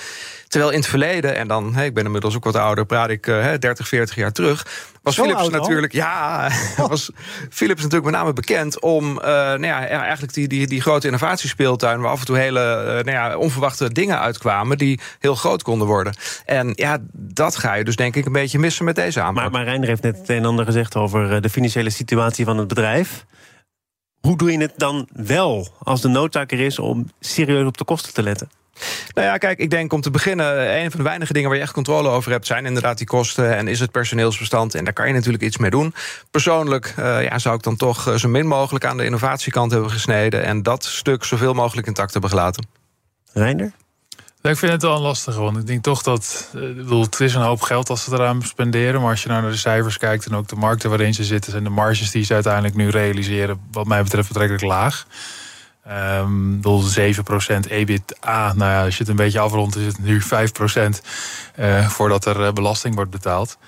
Terwijl 0.50 0.72
in 0.72 0.78
het 0.78 0.88
verleden, 0.88 1.36
en 1.36 1.48
dan, 1.48 1.78
ik 1.78 1.94
ben 1.94 2.04
inmiddels 2.04 2.36
ook 2.36 2.44
wat 2.44 2.56
ouder, 2.56 2.86
praat 2.86 3.08
ik 3.08 3.24
30, 3.24 3.78
eh, 3.78 3.84
40 3.84 4.16
jaar 4.16 4.32
terug. 4.32 4.66
Was 5.02 5.14
Philips 5.14 5.48
natuurlijk, 5.48 5.92
ja, 5.92 6.50
was 6.88 7.10
Philips 7.50 7.82
natuurlijk 7.82 8.10
met 8.10 8.20
name 8.20 8.32
bekend 8.32 8.80
om 8.80 9.10
uh, 9.10 9.24
nou 9.24 9.66
ja, 9.66 9.86
eigenlijk 9.86 10.32
die, 10.32 10.48
die, 10.48 10.66
die 10.66 10.80
grote 10.80 11.06
innovatiespeeltuin, 11.06 12.00
waar 12.00 12.10
af 12.10 12.20
en 12.20 12.26
toe 12.26 12.36
hele 12.36 12.60
uh, 12.60 12.86
nou 12.86 13.10
ja, 13.10 13.36
onverwachte 13.36 13.92
dingen 13.92 14.20
uitkwamen 14.20 14.78
die 14.78 15.00
heel 15.18 15.34
groot 15.34 15.62
konden 15.62 15.86
worden. 15.86 16.14
En 16.44 16.72
ja, 16.74 16.98
dat 17.12 17.56
ga 17.56 17.74
je 17.74 17.84
dus 17.84 17.96
denk 17.96 18.16
ik 18.16 18.26
een 18.26 18.32
beetje 18.32 18.58
missen 18.58 18.84
met 18.84 18.96
deze 18.96 19.20
aanpak. 19.20 19.42
Maar, 19.42 19.52
maar 19.52 19.64
Reiner 19.64 19.88
heeft 19.88 20.02
net 20.02 20.18
het 20.18 20.28
een 20.28 20.36
en 20.36 20.44
ander 20.44 20.64
gezegd 20.64 20.96
over 20.96 21.42
de 21.42 21.50
financiële 21.50 21.90
situatie 21.90 22.44
van 22.44 22.58
het 22.58 22.68
bedrijf. 22.68 23.24
Hoe 24.20 24.36
doe 24.36 24.52
je 24.52 24.58
het 24.58 24.74
dan 24.76 25.08
wel 25.12 25.68
als 25.82 26.00
de 26.00 26.08
noodzaak 26.08 26.52
er 26.52 26.60
is 26.60 26.78
om 26.78 27.10
serieus 27.20 27.66
op 27.66 27.78
de 27.78 27.84
kosten 27.84 28.14
te 28.14 28.22
letten? 28.22 28.59
Nou 29.14 29.26
ja, 29.26 29.36
kijk, 29.36 29.58
ik 29.58 29.70
denk 29.70 29.92
om 29.92 30.00
te 30.00 30.10
beginnen, 30.10 30.76
een 30.76 30.90
van 30.90 30.98
de 30.98 31.06
weinige 31.06 31.32
dingen 31.32 31.48
waar 31.48 31.58
je 31.58 31.64
echt 31.64 31.72
controle 31.72 32.08
over 32.08 32.30
hebt, 32.30 32.46
zijn 32.46 32.66
inderdaad 32.66 32.98
die 32.98 33.06
kosten 33.06 33.56
en 33.56 33.68
is 33.68 33.80
het 33.80 33.90
personeelsbestand. 33.90 34.74
En 34.74 34.84
daar 34.84 34.92
kan 34.92 35.06
je 35.06 35.12
natuurlijk 35.12 35.42
iets 35.42 35.58
mee 35.58 35.70
doen. 35.70 35.94
Persoonlijk 36.30 36.94
uh, 36.98 37.22
ja, 37.22 37.38
zou 37.38 37.56
ik 37.56 37.62
dan 37.62 37.76
toch 37.76 38.08
eh, 38.08 38.14
zo 38.14 38.28
min 38.28 38.46
mogelijk 38.46 38.84
aan 38.84 38.96
de 38.96 39.04
innovatiekant 39.04 39.72
hebben 39.72 39.90
gesneden 39.90 40.44
en 40.44 40.62
dat 40.62 40.84
stuk 40.84 41.24
zoveel 41.24 41.52
mogelijk 41.52 41.86
intact 41.86 42.12
hebben 42.12 42.30
gelaten. 42.30 42.66
Reinder? 43.32 43.72
ik 44.42 44.56
vind 44.56 44.72
het 44.72 44.82
wel 44.82 44.94
een 44.94 45.02
lastige, 45.02 45.40
want 45.40 45.56
ik 45.56 45.66
denk 45.66 45.82
toch 45.82 46.02
dat. 46.02 46.50
Eh, 46.54 46.68
ik 46.68 46.76
bedoel, 46.76 47.02
het 47.02 47.20
is 47.20 47.34
een 47.34 47.42
hoop 47.42 47.60
geld 47.60 47.90
als 47.90 48.04
ze 48.04 48.12
eraan 48.12 48.42
spenderen. 48.42 49.00
Maar 49.00 49.10
als 49.10 49.22
je 49.22 49.28
nou 49.28 49.42
naar 49.42 49.50
de 49.50 49.56
cijfers 49.56 49.98
kijkt 49.98 50.26
en 50.26 50.34
ook 50.34 50.48
de 50.48 50.56
markten 50.56 50.90
waarin 50.90 51.14
ze 51.14 51.24
zitten, 51.24 51.50
zijn 51.50 51.64
de 51.64 51.70
marges 51.70 52.10
die 52.10 52.24
ze 52.24 52.34
uiteindelijk 52.34 52.74
nu 52.74 52.88
realiseren, 52.88 53.60
wat 53.70 53.86
mij 53.86 54.02
betreft, 54.02 54.28
betrekkelijk 54.28 54.64
laag. 54.64 55.06
Um, 55.88 56.60
7% 56.62 57.68
EBITDA. 57.68 58.52
Nou 58.54 58.70
ja, 58.70 58.84
als 58.84 58.94
je 58.94 59.00
het 59.00 59.08
een 59.08 59.16
beetje 59.16 59.40
afrondt, 59.40 59.76
is 59.76 59.86
het 59.86 59.98
nu 59.98 60.22
5% 60.22 60.26
uh, 60.26 61.78
eh, 61.78 61.88
voordat 61.88 62.24
er 62.24 62.44
eh, 62.44 62.52
belasting 62.52 62.94
wordt 62.94 63.10
betaald. 63.10 63.58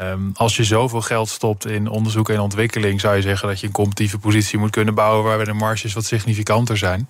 Um, 0.00 0.30
als 0.34 0.56
je 0.56 0.64
zoveel 0.64 1.00
geld 1.00 1.28
stopt 1.28 1.66
in 1.66 1.88
onderzoek 1.88 2.28
en 2.28 2.40
ontwikkeling, 2.40 3.00
zou 3.00 3.16
je 3.16 3.22
zeggen 3.22 3.48
dat 3.48 3.60
je 3.60 3.66
een 3.66 3.72
competitieve 3.72 4.18
positie 4.18 4.58
moet 4.58 4.70
kunnen 4.70 4.94
bouwen 4.94 5.24
waarbij 5.24 5.44
de 5.44 5.52
marges 5.52 5.92
wat 5.92 6.04
significanter 6.04 6.76
zijn. 6.76 7.08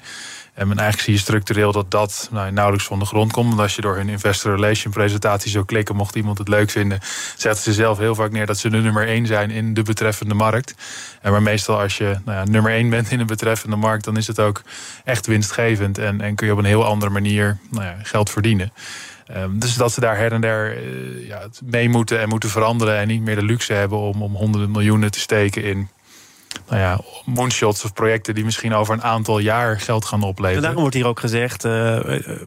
En 0.55 0.67
eigenlijk 0.67 1.01
zie 1.01 1.13
je 1.13 1.19
structureel 1.19 1.73
dat 1.73 1.91
dat 1.91 2.29
nou, 2.33 2.53
nauwelijks 2.53 2.87
van 2.87 2.99
de 2.99 3.05
grond 3.05 3.33
komt. 3.33 3.49
Want 3.49 3.61
als 3.61 3.75
je 3.75 3.81
door 3.81 3.97
hun 3.97 4.09
investor 4.09 4.55
relation 4.55 4.93
presentatie 4.93 5.51
zou 5.51 5.65
klikken, 5.65 5.97
mocht 5.97 6.15
iemand 6.15 6.39
het 6.39 6.49
leuk 6.49 6.71
vinden, 6.71 6.99
zetten 7.37 7.63
ze 7.63 7.73
zelf 7.73 7.99
heel 7.99 8.15
vaak 8.15 8.31
neer 8.31 8.47
dat 8.47 8.59
ze 8.59 8.71
de 8.71 8.77
nummer 8.77 9.07
één 9.07 9.27
zijn 9.27 9.51
in 9.51 9.75
de 9.75 9.83
betreffende 9.83 10.35
markt. 10.35 10.75
En 11.23 11.33
maar 11.33 11.43
meestal 11.43 11.81
als 11.81 11.97
je 11.99 12.19
nou 12.25 12.39
ja, 12.39 12.45
nummer 12.45 12.73
één 12.73 12.91
bent 12.91 13.11
in 13.11 13.21
een 13.21 13.27
betreffende 13.27 13.77
markt, 13.77 14.05
dan 14.05 14.17
is 14.17 14.27
het 14.27 14.41
ook 14.41 14.63
echt 15.05 15.27
winstgevend 15.27 15.99
en, 15.99 16.21
en 16.21 16.35
kun 16.35 16.47
je 16.47 16.53
op 16.53 16.59
een 16.59 16.65
heel 16.65 16.85
andere 16.85 17.11
manier 17.11 17.59
nou 17.71 17.85
ja, 17.85 17.97
geld 18.03 18.31
verdienen. 18.31 18.73
Um, 19.37 19.59
dus 19.59 19.75
dat 19.75 19.93
ze 19.93 20.01
daar 20.01 20.17
her 20.17 20.33
en 20.33 20.41
der 20.41 20.83
uh, 20.85 21.27
ja, 21.27 21.43
mee 21.65 21.89
moeten 21.89 22.21
en 22.21 22.29
moeten 22.29 22.49
veranderen 22.49 22.97
en 22.97 23.09
niet 23.09 23.23
meer 23.23 23.35
de 23.35 23.43
luxe 23.43 23.73
hebben 23.73 23.99
om, 23.99 24.23
om 24.23 24.35
honderden 24.35 24.71
miljoenen 24.71 25.11
te 25.11 25.21
steken 25.21 25.65
in 25.65 25.89
nou 26.69 26.81
ja, 26.81 27.01
moonshots 27.25 27.85
of 27.85 27.93
projecten 27.93 28.35
die 28.35 28.45
misschien 28.45 28.75
over 28.75 28.95
een 28.95 29.03
aantal 29.03 29.39
jaar 29.39 29.81
geld 29.81 30.05
gaan 30.05 30.23
opleveren. 30.23 30.57
En 30.57 30.63
daarom 30.63 30.81
wordt 30.81 30.97
hier 30.97 31.07
ook 31.07 31.21
gezegd: 31.21 31.65
uh, 31.65 31.95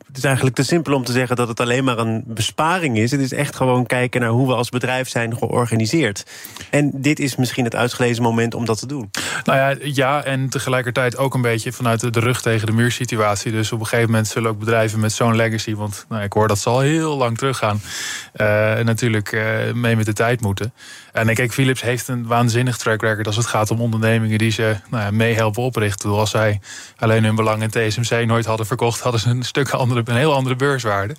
het 0.07 0.17
is 0.17 0.23
eigenlijk 0.23 0.55
te 0.55 0.63
simpel 0.63 0.93
om 0.93 1.03
te 1.03 1.11
zeggen 1.11 1.35
dat 1.35 1.47
het 1.47 1.59
alleen 1.59 1.83
maar 1.83 1.97
een 1.97 2.23
besparing 2.25 2.97
is. 2.97 3.11
Het 3.11 3.19
is 3.19 3.33
echt 3.33 3.55
gewoon 3.55 3.85
kijken 3.85 4.21
naar 4.21 4.29
hoe 4.29 4.47
we 4.47 4.53
als 4.53 4.69
bedrijf 4.69 5.09
zijn 5.09 5.37
georganiseerd. 5.37 6.25
En 6.69 6.91
dit 6.93 7.19
is 7.19 7.35
misschien 7.35 7.63
het 7.63 7.75
uitgelezen 7.75 8.23
moment 8.23 8.53
om 8.53 8.65
dat 8.65 8.79
te 8.79 8.87
doen. 8.87 9.09
Nou 9.43 9.59
ja, 9.59 9.75
ja 9.83 10.23
en 10.23 10.49
tegelijkertijd 10.49 11.17
ook 11.17 11.33
een 11.33 11.41
beetje 11.41 11.71
vanuit 11.71 12.13
de 12.13 12.19
rug 12.19 12.41
tegen 12.41 12.65
de 12.67 12.73
muur 12.73 12.91
situatie. 12.91 13.51
Dus 13.51 13.71
op 13.71 13.79
een 13.79 13.85
gegeven 13.85 14.09
moment 14.09 14.27
zullen 14.27 14.49
ook 14.49 14.59
bedrijven 14.59 14.99
met 14.99 15.11
zo'n 15.11 15.35
legacy, 15.35 15.75
want 15.75 16.05
nou, 16.09 16.23
ik 16.23 16.33
hoor 16.33 16.47
dat 16.47 16.59
ze 16.59 16.69
al 16.69 16.79
heel 16.79 17.17
lang 17.17 17.37
teruggaan, 17.37 17.81
uh, 18.35 18.79
natuurlijk 18.79 19.31
uh, 19.31 19.73
mee 19.73 19.95
met 19.95 20.05
de 20.05 20.13
tijd 20.13 20.41
moeten. 20.41 20.73
En 21.11 21.33
kijk, 21.33 21.53
Philips 21.53 21.81
heeft 21.81 22.07
een 22.07 22.27
waanzinnig 22.27 22.77
track 22.77 23.01
record 23.01 23.27
als 23.27 23.35
het 23.35 23.45
gaat 23.45 23.71
om 23.71 23.81
ondernemingen 23.81 24.37
die 24.37 24.51
ze 24.51 24.75
nou 24.89 25.03
ja, 25.03 25.11
meehelpen 25.11 25.63
oprichten. 25.63 26.09
Als 26.09 26.29
zij 26.29 26.59
alleen 26.97 27.23
hun 27.23 27.35
belang 27.35 27.61
in 27.61 27.69
TSMC 27.69 28.25
nooit 28.25 28.45
hadden 28.45 28.65
verkocht, 28.65 28.99
hadden 28.99 29.21
ze 29.21 29.29
een 29.29 29.43
stuk 29.43 29.69
andere, 29.69 30.01
een 30.05 30.15
heel 30.15 30.33
andere 30.33 30.55
beurswaarde. 30.55 31.15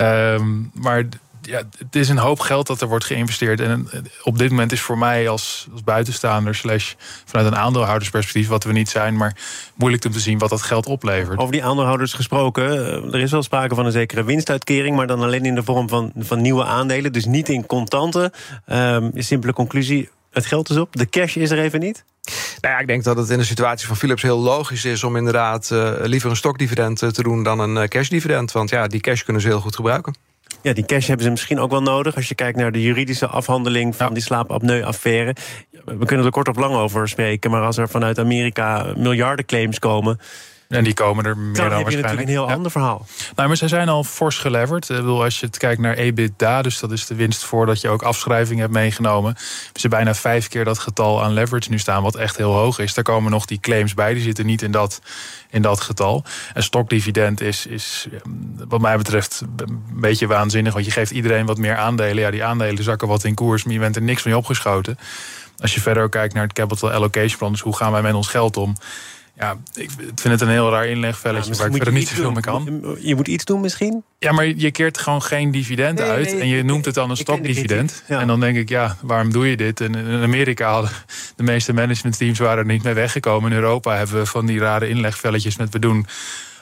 Um, 0.00 0.70
maar 0.74 1.04
ja, 1.42 1.62
het 1.78 1.96
is 1.96 2.08
een 2.08 2.18
hoop 2.18 2.40
geld 2.40 2.66
dat 2.66 2.80
er 2.80 2.88
wordt 2.88 3.04
geïnvesteerd. 3.04 3.60
En 3.60 3.88
op 4.22 4.38
dit 4.38 4.50
moment 4.50 4.72
is 4.72 4.80
voor 4.80 4.98
mij 4.98 5.28
als, 5.28 5.68
als 5.72 5.84
buitenstaander, 5.84 6.54
slash 6.54 6.94
vanuit 7.24 7.46
een 7.46 7.58
aandeelhoudersperspectief, 7.58 8.48
wat 8.48 8.64
we 8.64 8.72
niet 8.72 8.88
zijn, 8.88 9.16
maar 9.16 9.36
moeilijk 9.74 10.04
om 10.04 10.12
te 10.12 10.20
zien 10.20 10.38
wat 10.38 10.50
dat 10.50 10.62
geld 10.62 10.86
oplevert. 10.86 11.38
Over 11.38 11.52
die 11.52 11.64
aandeelhouders 11.64 12.12
gesproken, 12.12 12.70
eh, 12.70 13.14
er 13.14 13.20
is 13.20 13.30
wel 13.30 13.42
sprake 13.42 13.74
van 13.74 13.86
een 13.86 13.92
zekere 13.92 14.24
winstuitkering, 14.24 14.96
maar 14.96 15.06
dan 15.06 15.20
alleen 15.20 15.44
in 15.44 15.54
de 15.54 15.62
vorm 15.62 15.88
van, 15.88 16.12
van 16.18 16.40
nieuwe 16.40 16.64
aandelen, 16.64 17.12
dus 17.12 17.24
niet 17.24 17.48
in 17.48 17.66
contanten. 17.66 18.32
Um, 18.66 19.10
simpele 19.14 19.52
conclusie: 19.52 20.08
het 20.30 20.46
geld 20.46 20.70
is 20.70 20.76
op, 20.76 20.96
de 20.96 21.08
cash 21.08 21.36
is 21.36 21.50
er 21.50 21.58
even 21.58 21.80
niet. 21.80 22.04
Nou 22.60 22.74
ja, 22.74 22.80
ik 22.80 22.86
denk 22.86 23.04
dat 23.04 23.16
het 23.16 23.30
in 23.30 23.38
de 23.38 23.44
situatie 23.44 23.86
van 23.86 23.96
Philips 23.96 24.22
heel 24.22 24.38
logisch 24.38 24.84
is 24.84 25.04
om 25.04 25.16
inderdaad 25.16 25.70
uh, 25.72 25.92
liever 26.00 26.30
een 26.30 26.36
stokdividend 26.36 27.02
eh, 27.02 27.08
te 27.08 27.22
doen 27.22 27.42
dan 27.42 27.58
een 27.58 27.88
cashdividend. 27.88 28.52
Want 28.52 28.70
ja, 28.70 28.86
die 28.86 29.00
cash 29.00 29.22
kunnen 29.22 29.42
ze 29.42 29.48
heel 29.48 29.60
goed 29.60 29.76
gebruiken. 29.76 30.14
Ja, 30.62 30.72
die 30.72 30.84
cash 30.84 31.06
hebben 31.06 31.24
ze 31.24 31.30
misschien 31.30 31.58
ook 31.58 31.70
wel 31.70 31.82
nodig. 31.82 32.16
Als 32.16 32.28
je 32.28 32.34
kijkt 32.34 32.58
naar 32.58 32.72
de 32.72 32.82
juridische 32.82 33.26
afhandeling 33.26 33.96
van 33.96 34.14
die 34.14 34.22
slaapapneu-affaire. 34.22 35.34
We 35.84 36.06
kunnen 36.06 36.26
er 36.26 36.32
kort 36.32 36.48
of 36.48 36.56
lang 36.56 36.74
over 36.74 37.08
spreken. 37.08 37.50
Maar 37.50 37.62
als 37.62 37.76
er 37.76 37.88
vanuit 37.88 38.18
Amerika 38.18 38.92
miljardenclaims 38.96 39.78
komen. 39.78 40.18
En 40.72 40.84
die 40.84 40.94
komen 40.94 41.24
er 41.24 41.36
meer 41.36 41.44
dan, 41.54 41.54
dan 41.54 41.68
waarschijnlijk. 41.70 41.94
natuurlijk 42.02 42.28
een 42.28 42.34
heel 42.34 42.48
Ja. 42.48 42.54
ander 42.54 42.70
verhaal. 42.70 43.06
Nou, 43.36 43.48
maar 43.48 43.56
ze 43.56 43.68
zijn 43.68 43.88
al 43.88 44.04
fors 44.04 44.38
geleveraged. 44.38 44.88
Ik 44.90 44.96
bedoel, 44.96 45.22
als 45.22 45.40
je 45.40 45.46
het 45.46 45.56
kijkt 45.58 45.80
naar 45.80 45.94
EBITDA, 45.94 46.62
dus 46.62 46.78
dat 46.78 46.92
is 46.92 47.06
de 47.06 47.14
winst 47.14 47.44
voordat 47.44 47.80
je 47.80 47.88
ook 47.88 48.02
afschrijving 48.02 48.60
hebt 48.60 48.72
meegenomen. 48.72 49.36
Ze 49.74 49.88
bijna 49.88 50.14
vijf 50.14 50.48
keer 50.48 50.64
dat 50.64 50.78
getal 50.78 51.22
aan 51.22 51.32
leverage 51.32 51.70
nu 51.70 51.78
staan, 51.78 52.02
wat 52.02 52.16
echt 52.16 52.36
heel 52.36 52.52
hoog 52.52 52.78
is. 52.78 52.94
Daar 52.94 53.04
komen 53.04 53.30
nog 53.30 53.44
die 53.46 53.60
claims 53.60 53.94
bij, 53.94 54.14
die 54.14 54.22
zitten 54.22 54.46
niet 54.46 54.62
in 54.62 54.70
dat, 54.70 55.00
in 55.50 55.62
dat 55.62 55.80
getal. 55.80 56.24
En 56.54 56.62
stokdividend 56.62 57.40
is, 57.40 57.66
is 57.66 58.06
eh, 58.12 58.18
wat 58.68 58.80
mij 58.80 58.96
betreft 58.96 59.42
een 59.56 59.82
beetje 59.90 60.26
waanzinnig. 60.26 60.72
Want 60.72 60.84
je 60.84 60.90
geeft 60.90 61.10
iedereen 61.10 61.46
wat 61.46 61.58
meer 61.58 61.76
aandelen. 61.76 62.22
Ja, 62.22 62.30
die 62.30 62.44
aandelen 62.44 62.84
zakken 62.84 63.08
wat 63.08 63.24
in 63.24 63.34
koers, 63.34 63.64
maar 63.64 63.72
je 63.74 63.78
bent 63.78 63.96
er 63.96 64.02
niks 64.02 64.22
mee 64.22 64.36
opgeschoten. 64.36 64.98
Als 65.58 65.74
je 65.74 65.80
verder 65.80 66.02
ook 66.02 66.10
kijkt 66.10 66.34
naar 66.34 66.42
het 66.42 66.52
capital 66.52 66.90
allocation 66.90 67.38
plan, 67.38 67.52
dus 67.52 67.60
hoe 67.60 67.76
gaan 67.76 67.92
wij 67.92 68.02
met 68.02 68.14
ons 68.14 68.28
geld 68.28 68.56
om? 68.56 68.74
Ja, 69.36 69.56
ik 69.74 69.90
vind 69.90 70.22
het 70.22 70.40
een 70.40 70.48
heel 70.48 70.70
raar 70.70 70.86
inlegvelletje 70.86 71.50
Ja, 71.52 71.56
waar 71.56 71.66
ik 71.66 71.74
verder 71.74 71.92
niet 71.92 72.08
zoveel 72.08 72.32
mee 72.32 72.42
kan. 72.42 72.96
Je 73.00 73.14
moet 73.14 73.28
iets 73.28 73.44
doen 73.44 73.60
misschien. 73.60 74.02
Ja, 74.18 74.32
maar 74.32 74.46
je 74.46 74.70
keert 74.70 74.98
gewoon 74.98 75.22
geen 75.22 75.50
dividend 75.50 75.98
Nee, 75.98 76.08
uit. 76.08 76.32
nee, 76.32 76.40
en 76.40 76.48
je 76.48 76.62
noemt 76.62 76.84
het 76.84 76.94
dan 76.94 77.10
een 77.10 77.16
stokdividend. 77.16 78.02
ja. 78.08 78.20
En 78.20 78.26
dan 78.26 78.40
denk 78.40 78.56
ik, 78.56 78.68
ja, 78.68 78.96
waarom 79.02 79.32
doe 79.32 79.50
je 79.50 79.56
dit? 79.56 79.80
En 79.80 79.94
in 79.94 80.22
Amerika 80.22 80.72
hadden 80.72 80.90
de 81.36 81.42
meeste 81.42 81.72
managementteams 81.72 82.38
waren 82.38 82.58
er 82.58 82.64
niet 82.72 82.82
mee 82.82 82.94
weggekomen. 82.94 83.50
In 83.50 83.56
Europa 83.56 83.96
hebben 83.96 84.16
we 84.16 84.26
van 84.26 84.46
die 84.46 84.58
rare 84.58 84.88
inlegvelletjes 84.88 85.56
met 85.56 85.72
we 85.72 85.78
doen 85.78 86.06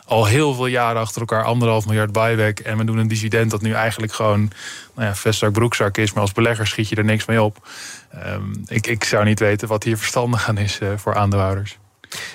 al 0.04 0.26
heel 0.26 0.54
veel 0.54 0.66
jaren 0.66 1.00
achter 1.00 1.20
elkaar 1.20 1.44
anderhalf 1.44 1.86
miljard 1.86 2.12
buyback. 2.12 2.58
En 2.58 2.78
we 2.78 2.84
doen 2.84 2.98
een 2.98 3.08
dividend 3.08 3.50
dat 3.50 3.62
nu 3.62 3.72
eigenlijk 3.72 4.12
gewoon 4.12 4.50
nou 4.94 5.08
ja, 5.08 5.14
vestzak 5.14 5.52
broekzak 5.52 5.96
is. 5.96 6.12
Maar 6.12 6.22
als 6.22 6.32
belegger 6.32 6.66
schiet 6.66 6.88
je 6.88 6.96
er 6.96 7.04
niks 7.04 7.24
mee 7.24 7.42
op. 7.42 7.68
Ehm, 8.10 8.42
ik, 8.66 8.86
ik 8.86 9.04
zou 9.04 9.24
niet 9.24 9.40
weten 9.40 9.68
wat 9.68 9.84
hier 9.84 9.96
verstandig 9.98 10.48
aan 10.48 10.58
is 10.58 10.78
eh, 10.78 10.88
voor 10.96 11.14
aandeelhouders. 11.14 11.78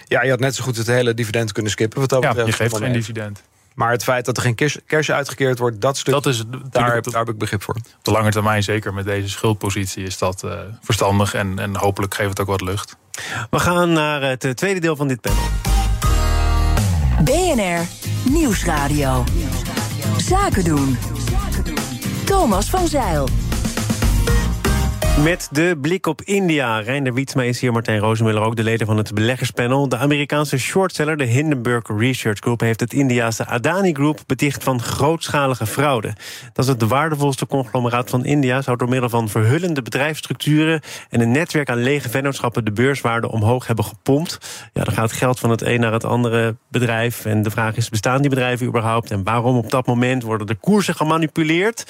Ja, 0.07 0.23
je 0.23 0.29
had 0.29 0.39
net 0.39 0.55
zo 0.55 0.63
goed 0.63 0.77
het 0.77 0.87
hele 0.87 1.13
dividend 1.13 1.51
kunnen 1.51 1.71
skippen. 1.71 1.99
Wat 1.99 2.09
dat 2.09 2.23
Ja, 2.23 2.29
betreft. 2.29 2.57
je 2.57 2.63
geeft 2.63 2.77
geen 2.77 2.93
dividend. 2.93 3.41
Maar 3.75 3.91
het 3.91 4.03
feit 4.03 4.25
dat 4.25 4.37
er 4.37 4.43
geen 4.43 4.55
cash, 4.55 4.75
cash 4.87 5.09
uitgekeerd 5.09 5.59
wordt, 5.59 5.81
dat 5.81 5.97
stuk, 5.97 6.13
Dat 6.13 6.25
is 6.25 6.37
heb, 6.37 6.71
daar 6.71 6.95
heb 6.95 7.29
ik 7.29 7.37
begrip 7.37 7.63
voor. 7.63 7.75
op 7.75 7.83
de 8.01 8.11
lange 8.11 8.31
termijn, 8.31 8.63
zeker 8.63 8.93
met 8.93 9.05
deze 9.05 9.29
schuldpositie, 9.29 10.05
is 10.05 10.17
dat 10.17 10.43
eh, 10.43 10.51
verstandig. 10.81 11.33
En, 11.33 11.59
en 11.59 11.75
hopelijk 11.75 12.13
geeft 12.13 12.29
het 12.29 12.39
ook 12.39 12.47
wat 12.47 12.61
lucht. 12.61 12.95
We 13.49 13.59
gaan 13.59 13.93
naar 13.93 14.21
het 14.21 14.43
eh, 14.43 14.51
tweede 14.51 14.79
deel 14.79 14.95
van 14.95 15.07
dit 15.07 15.21
panel. 15.21 15.43
BNR 17.23 17.85
Nieuwsradio. 18.31 19.23
Zaken 20.17 20.63
doen. 20.63 20.97
Thomas 22.25 22.69
van 22.69 22.87
Zeil. 22.87 23.27
Met 25.23 25.49
de 25.51 25.77
blik 25.81 26.07
op 26.07 26.21
India. 26.21 26.79
Reinder 26.79 27.13
Wietsma 27.13 27.43
is 27.43 27.59
hier, 27.59 27.71
Martijn 27.71 27.99
Rozenmuller 27.99 28.41
ook, 28.41 28.55
de 28.55 28.63
leden 28.63 28.87
van 28.87 28.97
het 28.97 29.13
beleggerspanel. 29.13 29.89
De 29.89 29.97
Amerikaanse 29.97 30.57
shortseller, 30.57 31.17
de 31.17 31.23
Hindenburg 31.23 31.83
Research 31.97 32.39
Group, 32.39 32.59
heeft 32.59 32.79
het 32.79 32.93
Indiaanse 32.93 33.45
Adani 33.45 33.93
Group 33.93 34.19
beticht 34.25 34.63
van 34.63 34.81
grootschalige 34.81 35.65
fraude. 35.65 36.13
Dat 36.53 36.65
is 36.65 36.71
het 36.71 36.81
waardevolste 36.81 37.47
conglomeraat 37.47 38.09
van 38.09 38.25
India, 38.25 38.61
zou 38.61 38.77
door 38.77 38.89
middel 38.89 39.09
van 39.09 39.29
verhullende 39.29 39.81
bedrijfsstructuren 39.81 40.81
en 41.09 41.21
een 41.21 41.31
netwerk 41.31 41.69
aan 41.69 41.83
lege 41.83 42.09
vennootschappen 42.09 42.65
de 42.65 42.71
beurswaarde 42.71 43.31
omhoog 43.31 43.67
hebben 43.67 43.85
gepompt. 43.85 44.37
Ja, 44.73 44.83
dan 44.83 44.93
gaat 44.93 45.11
geld 45.11 45.39
van 45.39 45.49
het 45.49 45.61
een 45.61 45.79
naar 45.79 45.93
het 45.93 46.05
andere 46.05 46.55
bedrijf. 46.69 47.25
En 47.25 47.41
de 47.41 47.51
vraag 47.51 47.75
is: 47.75 47.89
bestaan 47.89 48.21
die 48.21 48.29
bedrijven 48.29 48.67
überhaupt? 48.67 49.11
En 49.11 49.23
waarom 49.23 49.57
op 49.57 49.69
dat 49.69 49.85
moment 49.85 50.23
worden 50.23 50.47
de 50.47 50.55
koersen 50.55 50.95
gemanipuleerd? 50.95 51.85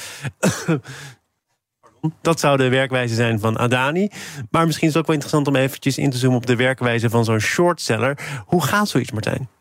Dat 2.21 2.39
zou 2.39 2.57
de 2.57 2.69
werkwijze 2.69 3.15
zijn 3.15 3.39
van 3.39 3.57
Adani. 3.57 4.09
Maar 4.49 4.65
misschien 4.65 4.87
is 4.87 4.93
het 4.93 5.01
ook 5.01 5.07
wel 5.07 5.15
interessant 5.15 5.47
om 5.47 5.55
eventjes 5.55 5.97
in 5.97 6.09
te 6.09 6.17
zoomen 6.17 6.37
op 6.37 6.45
de 6.45 6.55
werkwijze 6.55 7.09
van 7.09 7.25
zo'n 7.25 7.39
shortseller. 7.39 8.17
Hoe 8.45 8.63
gaat 8.63 8.87
zoiets, 8.87 9.11
Martijn? 9.11 9.54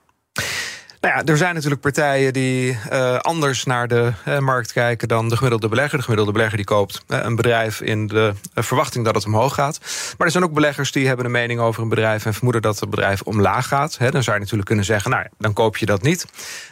Nou 1.05 1.17
ja, 1.17 1.25
er 1.25 1.37
zijn 1.37 1.55
natuurlijk 1.55 1.81
partijen 1.81 2.33
die 2.33 2.79
eh, 2.91 3.19
anders 3.19 3.65
naar 3.65 3.89
de 3.89 4.13
eh, 4.25 4.39
markt 4.39 4.73
kijken 4.73 5.09
dan 5.09 5.29
de 5.29 5.35
gemiddelde 5.35 5.69
belegger. 5.69 5.97
De 5.97 6.03
gemiddelde 6.03 6.33
belegger 6.33 6.57
die 6.57 6.67
koopt 6.67 7.03
eh, 7.07 7.19
een 7.23 7.37
bedrijf 7.37 7.81
in 7.81 8.07
de 8.07 8.33
verwachting 8.55 9.05
dat 9.05 9.15
het 9.15 9.27
omhoog 9.27 9.55
gaat. 9.55 9.79
Maar 10.19 10.27
er 10.27 10.33
zijn 10.33 10.45
ook 10.45 10.53
beleggers 10.53 10.93
die 10.93 11.07
hebben 11.07 11.25
een 11.25 11.31
mening 11.31 11.61
over 11.61 11.83
een 11.83 11.89
bedrijf 11.89 12.27
en 12.27 12.35
vermoeden 12.35 12.63
dat 12.63 12.81
het 12.81 12.91
bedrijf 12.91 13.23
omlaag 13.23 13.67
gaat. 13.67 13.97
Dan 13.99 14.23
zou 14.23 14.37
je 14.37 14.41
natuurlijk 14.43 14.65
kunnen 14.65 14.85
zeggen, 14.85 15.11
nou, 15.11 15.27
dan 15.39 15.53
koop 15.53 15.77
je 15.77 15.87
dat 15.87 16.03
niet. 16.03 16.27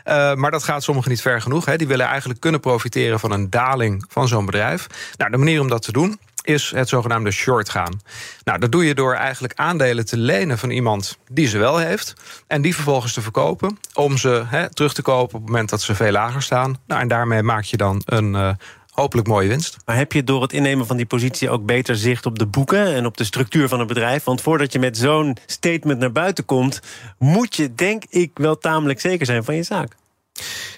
Maar 0.04 0.50
dat 0.50 0.64
gaat 0.64 0.82
sommigen 0.82 1.10
niet 1.10 1.22
ver 1.22 1.40
genoeg. 1.40 1.64
Die 1.64 1.86
willen 1.86 2.06
eigenlijk 2.06 2.40
kunnen 2.40 2.60
profiteren 2.60 3.20
van 3.20 3.30
een 3.30 3.50
daling 3.50 4.04
van 4.08 4.28
zo'n 4.28 4.46
bedrijf. 4.46 4.86
Nou, 5.16 5.30
de 5.30 5.36
manier 5.36 5.60
om 5.60 5.68
dat 5.68 5.82
te 5.82 5.92
doen 5.92 6.18
is 6.42 6.72
het 6.74 6.88
zogenaamde 6.88 7.30
short 7.30 7.68
gaan. 7.68 8.00
Nou, 8.44 8.58
dat 8.58 8.72
doe 8.72 8.84
je 8.84 8.94
door 8.94 9.14
eigenlijk 9.14 9.54
aandelen 9.56 10.06
te 10.06 10.16
lenen 10.16 10.58
van 10.58 10.70
iemand 10.70 11.18
die 11.30 11.46
ze 11.46 11.58
wel 11.58 11.78
heeft. 11.78 12.14
En 12.46 12.62
die 12.62 12.74
vervolgens 12.74 13.12
te 13.12 13.20
verkopen. 13.20 13.78
Om 13.94 14.16
ze 14.16 14.68
terug 14.72 14.94
te 14.94 15.02
kopen 15.02 15.34
op 15.34 15.40
het 15.40 15.50
moment 15.50 15.70
dat 15.70 15.82
ze 15.82 15.94
veel 15.94 16.10
lager 16.10 16.42
staan. 16.42 16.76
Nou, 16.86 17.00
en 17.00 17.08
daarmee 17.08 17.42
maak 17.42 17.64
je 17.64 17.76
dan 17.76 18.02
een 18.04 18.34
eh, 18.34 18.50
hopelijk 18.90 19.28
mooie 19.28 19.48
winst. 19.48 19.76
Maar 19.84 19.96
heb 19.96 20.12
je 20.12 20.24
door 20.24 20.42
het 20.42 20.52
innemen 20.52 20.86
van 20.86 20.96
die 20.96 21.06
positie 21.06 21.50
ook 21.50 21.66
beter 21.66 21.96
zicht 21.96 22.26
op 22.26 22.38
de 22.38 22.46
boeken 22.46 22.94
en 22.94 23.06
op 23.06 23.16
de 23.16 23.24
structuur 23.24 23.68
van 23.68 23.78
het 23.78 23.88
bedrijf? 23.88 24.24
Want 24.24 24.40
voordat 24.40 24.72
je 24.72 24.78
met 24.78 24.96
zo'n 24.96 25.36
statement 25.46 25.98
naar 25.98 26.12
buiten 26.12 26.44
komt, 26.44 26.80
moet 27.18 27.56
je, 27.56 27.74
denk 27.74 28.04
ik, 28.08 28.30
wel 28.34 28.58
tamelijk 28.58 29.00
zeker 29.00 29.26
zijn 29.26 29.44
van 29.44 29.54
je 29.54 29.62
zaak. 29.62 29.96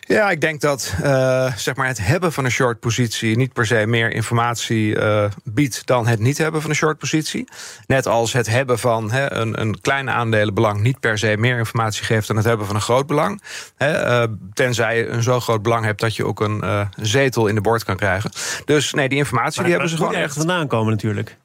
Ja, 0.07 0.31
ik 0.31 0.41
denk 0.41 0.61
dat 0.61 0.95
eh, 1.03 1.55
zeg 1.57 1.77
maar 1.77 1.87
het 1.87 2.07
hebben 2.07 2.33
van 2.33 2.45
een 2.45 2.51
short 2.51 2.81
positie 2.81 3.37
niet 3.37 3.53
per 3.53 3.67
se 3.67 3.87
meer 3.87 4.13
informatie 4.13 4.99
eh, 4.99 5.31
biedt 5.45 5.87
dan 5.87 6.07
het 6.07 6.19
niet 6.19 6.39
hebben 6.39 6.61
van 6.61 6.71
een 6.71 6.77
short 6.77 6.99
positie. 6.99 7.49
Net 7.87 8.07
als 8.07 8.33
het 8.33 8.47
hebben 8.47 8.79
van 8.79 9.13
een, 9.13 9.61
een 9.61 9.81
klein 9.81 10.11
aandelenbelang 10.11 10.81
niet 10.81 11.01
per 11.01 11.19
se 11.19 11.37
meer 11.37 11.59
informatie 11.59 12.05
geeft 12.05 12.27
dan 12.27 12.37
het 12.37 12.45
hebben 12.45 12.67
van 12.67 12.75
een 12.75 12.81
groot 12.81 13.07
belang. 13.07 13.43
Eh, 13.77 14.23
tenzij 14.53 14.97
je 14.97 15.09
een 15.09 15.23
zo 15.23 15.41
groot 15.41 15.63
belang 15.63 15.85
hebt 15.85 16.01
dat 16.01 16.17
je 16.17 16.27
ook 16.27 16.41
een 16.41 16.89
zetel 16.97 17.47
in 17.47 17.55
de 17.55 17.61
bord 17.61 17.85
kan 17.85 17.97
krijgen. 17.97 18.31
Dus 18.65 18.93
nee, 18.93 19.09
die 19.09 19.19
informatie 19.19 19.61
Maar 19.61 19.71
die 19.71 19.79
hebben 19.79 19.91
het 19.91 19.99
ze 19.99 20.05
gewoon 20.05 20.21
ergens 20.21 20.37
echt. 20.37 20.47
vandaan 20.47 20.67
komen 20.69 20.93
natuurlijk. 20.93 21.37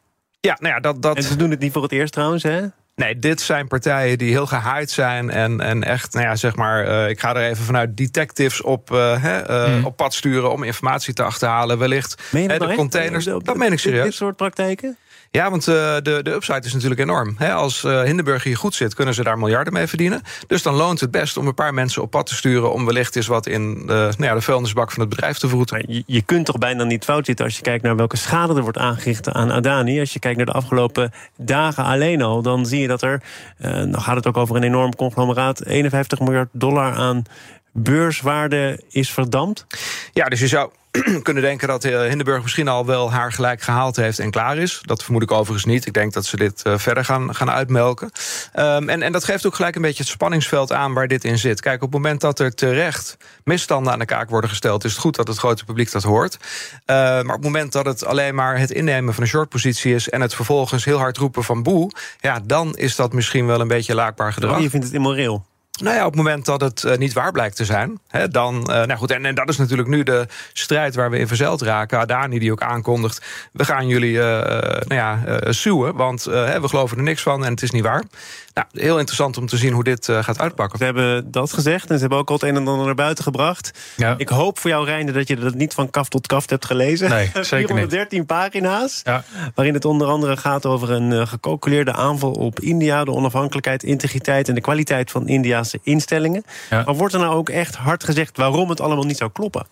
Ja, 0.42 0.58
nou 0.60 0.74
ja, 0.74 0.80
dat, 0.80 1.01
dat, 1.01 1.16
En 1.18 1.24
ze 1.24 1.36
doen 1.36 1.50
het 1.50 1.60
niet 1.60 1.72
voor 1.72 1.84
het 1.84 1.92
eerst 1.92 2.13
trouwens, 2.13 2.44
hè? 2.44 2.66
Nee, 3.00 3.20
dit 3.20 3.41
zijn 3.41 3.68
partijen 3.68 4.18
die 4.18 4.32
heel 4.32 4.46
gehyped 4.46 4.91
zijn 4.91 5.29
en, 5.29 5.62
en 5.62 5.84
echt, 5.84 6.13
nou 6.13 6.25
ja, 6.25 6.36
zeg 6.36 6.56
maar, 6.56 6.86
eh, 6.88 7.10
ik 7.10 7.20
ga 7.20 7.36
er 7.36 7.50
even 7.50 7.63
vanuit 7.65 7.98
detectives 7.98 8.62
op, 8.62 8.91
eh, 8.94 9.24
hè, 9.24 9.38
eh, 9.39 9.63
Hmm. 9.63 9.86
op 9.86 9.96
pad 9.96 10.13
sturen 10.13 10.51
om 10.51 10.63
informatie 10.63 11.13
te 11.13 11.24
achterhalen. 11.24 11.77
Wellicht 11.77 12.22
Meen 12.32 12.41
je 12.44 12.48
hè, 12.50 12.58
dat 12.58 12.68
de 12.68 12.74
nou 12.74 12.77
containers. 12.89 13.25
Dat 13.25 13.44
meen 13.46 13.53
ik 13.53 13.60
dit- 13.60 13.70
Dit 13.70 13.79
serieus. 13.79 14.15
soort 14.15 14.36
praktijken? 14.36 14.98
Ja, 15.31 15.50
want 15.50 15.67
eh, 15.67 15.74
de, 16.03 16.19
de 16.24 16.33
upside 16.33 16.65
is 16.65 16.74
natuurlijk 16.74 17.01
enorm. 17.01 17.38
Als 17.38 17.83
eh, 17.83 18.01
Hindenburg 18.01 18.43
hier 18.43 18.57
goed 18.57 18.74
zit, 18.74 18.95
kunnen 18.95 19.13
ze 19.13 19.24
daar 19.24 19.38
miljarden 19.38 19.74
mee 19.74 19.88
verdienen. 19.88 20.21
Dus 20.48 20.63
dan 20.63 20.75
loont 20.75 21.00
het 21.00 21.12
best 21.12 21.38
om 21.38 21.48
een 21.48 21.53
paar 21.53 21.74
mensen 21.74 22.01
op 22.01 22.12
pad 22.12 22.25
te 22.25 22.36
sturen 22.36 22.74
om 22.74 22.86
wellicht 22.86 23.15
eens 23.15 23.27
wat 23.27 23.48
in 23.48 23.74
de, 23.88 23.93
nou 23.93 24.24
ja, 24.24 24.33
de 24.33 24.41
vuilnisbak 24.41 24.91
van 24.91 25.00
het 25.00 25.09
bedrijf 25.09 25.38
te 25.38 25.48
vroeten. 25.48 25.83
Je, 25.88 26.03
je 26.05 26.21
kunt 26.21 26.45
toch 26.45 26.57
bijna 26.57 26.83
niet 26.83 27.03
fout 27.03 27.25
zitten 27.25 27.45
als 27.45 27.55
je 27.55 27.62
kijkt 27.62 27.83
naar 27.83 27.95
welke 27.95 28.17
schade 28.17 28.55
er 28.55 28.62
wordt 28.62 28.77
aangericht 28.77 29.29
aan 29.29 29.51
Adani. 29.51 30.00
Als 30.00 30.13
je 30.13 30.19
kijkt 30.19 30.38
naar 30.38 30.45
de 30.45 30.51
afgelopen 30.51 31.12
dagen 31.38 31.83
alleen 31.83 32.21
al, 32.21 32.41
dan 32.41 32.65
zie 32.65 32.81
je 32.81 32.88
dat 32.88 33.01
er, 33.01 33.21
eh, 33.57 33.71
dan 33.71 34.01
gaat 34.01 34.15
het 34.15 34.27
ook 34.27 34.38
over 34.38 34.55
een 34.55 34.63
enorm 34.63 34.95
conglomeraat, 34.95 35.65
51 35.65 36.19
miljard 36.19 36.50
dollar 36.51 36.93
aan 36.93 37.24
beurswaarde 37.71 38.83
is 38.89 39.12
verdampt. 39.12 39.65
Ja, 40.13 40.25
dus 40.25 40.39
je 40.39 40.48
zou 40.48 40.71
kunnen 41.24 41.44
denken 41.44 41.68
dat 41.68 41.84
eh, 41.84 42.00
Hindenburg 42.00 42.41
misschien 42.41 42.68
al 42.68 42.86
wel 42.86 43.12
haar 43.12 43.32
gelijk 43.32 43.62
gehaald 43.62 43.96
heeft 43.96 44.20
en 44.20 44.32
klaar 44.32 44.58
is. 44.58 44.82
Dat 44.86 45.03
vermoed 45.03 45.22
ik 45.22 45.32
overigens 45.32 45.65
niet. 45.65 45.86
Ik 45.86 45.94
denk 45.94 46.13
dat 46.13 46.25
ze 46.25 46.38
dit 46.38 46.62
eh, 46.62 46.77
verder 46.77 47.06
gaan, 47.06 47.36
gaan 47.36 47.51
uitmelken. 47.51 48.12
Ehm, 48.53 48.89
en, 48.89 49.01
en 49.01 49.12
dat 49.12 49.24
geeft 49.24 49.46
ook 49.46 49.56
gelijk 49.56 49.75
een 49.75 49.82
beetje 49.82 50.03
het 50.03 50.12
spanningsveld 50.12 50.72
aan 50.72 50.94
waar 50.94 51.08
dit 51.08 51.24
in 51.24 51.38
zit. 51.38 51.62
Kijk, 51.62 51.75
op 51.75 51.82
het 51.82 52.01
moment 52.01 52.22
dat 52.22 52.39
er 52.39 52.56
terecht 52.56 53.18
misstanden 53.44 53.94
aan 53.94 54.00
de 54.00 54.06
kaak 54.06 54.29
worden 54.29 54.50
gesteld, 54.50 54.84
is 54.84 54.91
het 54.91 55.00
goed 55.00 55.15
dat 55.15 55.27
het 55.27 55.38
grote 55.38 55.65
publiek 55.65 55.91
dat 55.91 56.03
hoort. 56.03 56.38
Eh, 56.86 56.96
maar 56.96 57.22
op 57.22 57.32
het 57.32 57.44
moment 57.44 57.72
dat 57.72 57.86
het 57.86 58.06
alleen 58.06 58.36
maar 58.36 58.60
het 58.60 58.72
innemen 58.72 59.13
van 59.13 59.24
een 59.24 59.29
shortpositie 59.29 59.94
is 59.94 60.10
en 60.10 60.22
het 60.22 60.36
vervolgens 60.36 60.86
heel 60.86 60.98
hard 60.98 61.18
roepen 61.18 61.44
van 61.44 61.63
boe, 61.63 61.91
ja, 62.20 62.39
dan 62.44 62.75
is 62.75 62.96
dat 62.96 63.13
misschien 63.13 63.46
wel 63.46 63.62
een 63.62 63.68
beetje 63.68 63.96
laakbaar 63.96 64.34
gedrag. 64.34 64.62
Je 64.62 64.70
vindt 64.70 64.86
het 64.86 64.96
immoreel. 64.96 65.46
Nou 65.81 65.95
ja, 65.95 66.05
op 66.05 66.12
het 66.12 66.21
moment 66.21 66.45
dat 66.45 66.62
het 66.62 66.83
eh, 66.83 66.98
niet 66.98 67.13
waar 67.13 67.31
blijkt 67.31 67.55
te 67.55 67.65
zijn, 67.65 68.00
hè, 68.07 68.27
dan. 68.27 68.65
eh, 68.65 68.86
nou 68.86 69.00
goed, 69.00 69.12
en, 69.12 69.25
en 69.25 69.36
dat 69.36 69.50
is 69.50 69.57
natuurlijk 69.57 69.89
nu 69.89 70.03
de 70.03 70.25
strijd 70.53 70.95
waar 70.95 71.09
we 71.09 71.19
in 71.19 71.27
verzeild 71.27 71.62
raken. 71.62 72.00
Adani 72.00 72.39
die 72.39 72.51
ook 72.51 72.62
aankondigt: 72.62 73.25
we 73.51 73.65
gaan 73.65 73.88
jullie 73.88 74.21
eh, 74.21 74.88
nou 74.88 74.95
ja, 74.95 75.39
suwen, 75.51 75.95
want 75.95 76.24
we 76.24 76.67
geloven 76.67 76.98
er 76.98 77.03
niks 77.03 77.21
van 77.21 77.45
en 77.45 77.51
het 77.51 77.62
is 77.62 77.71
niet 77.71 77.83
waar. 77.83 78.03
Nou, 78.60 78.86
heel 78.86 78.98
interessant 78.98 79.38
om 79.38 79.46
te 79.46 79.58
zien 79.58 79.74
hoe 79.74 79.84
dit 79.84 80.10
eh, 80.10 80.24
gaat 80.24 80.39
uitpakken. 80.39 80.78
Ze 80.78 80.84
hebben 80.84 81.32
dat 81.32 81.54
gezegd 81.54 81.89
en 81.89 81.96
ze 81.96 82.00
hebben 82.00 82.18
ook 82.18 82.30
al 82.30 82.36
het 82.36 82.44
een 82.44 82.56
en 82.56 82.68
ander 82.68 82.86
naar 82.86 82.96
buiten 82.96 83.24
gebracht. 83.24 83.72
Ja. 83.96 84.16
Ik 84.18 84.30
hoop 84.30 84.60
voor 84.60 84.70
jou, 84.70 84.86
Reinde, 84.86 85.12
dat 85.12 85.28
je 85.28 85.36
dat 85.36 85.54
niet 85.54 85.74
van 85.74 85.89
kaf 85.89 86.10
tot 86.10 86.28
kaf 86.28 86.50
hebt 86.50 86.66
gelezen. 86.66 87.10
Nee, 87.10 87.25
zeker 87.34 87.58
niet. 87.60 87.68
413 87.68 88.25
pagina's. 88.25 89.01
Ja. 89.04 89.24
Waarin 89.56 89.74
het 89.74 89.86
onder 89.86 90.08
andere 90.08 90.38
gaat 90.38 90.66
over 90.66 90.92
een 90.92 91.12
eh, 91.12 91.28
gecalculeerde 91.28 91.94
aanval 91.94 92.32
op 92.32 92.60
India, 92.60 93.04
de 93.04 93.12
onafhankelijkheid, 93.12 93.84
integriteit 93.84 94.48
en 94.48 94.56
de 94.56 94.62
kwaliteit 94.62 95.12
van 95.12 95.28
Indiase 95.28 95.80
instellingen. 95.84 96.44
Ja. 96.70 96.84
Maar 96.86 96.96
wordt 96.96 97.13
er 97.13 97.20
nou 97.20 97.36
ook 97.36 97.50
echt 97.50 97.75
hard 97.75 98.04
gezegd 98.04 98.38
waarom 98.38 98.70
het 98.70 98.82
allemaal 98.82 99.06
niet 99.06 99.18
zou 99.18 99.32
kloppen? 99.32 99.68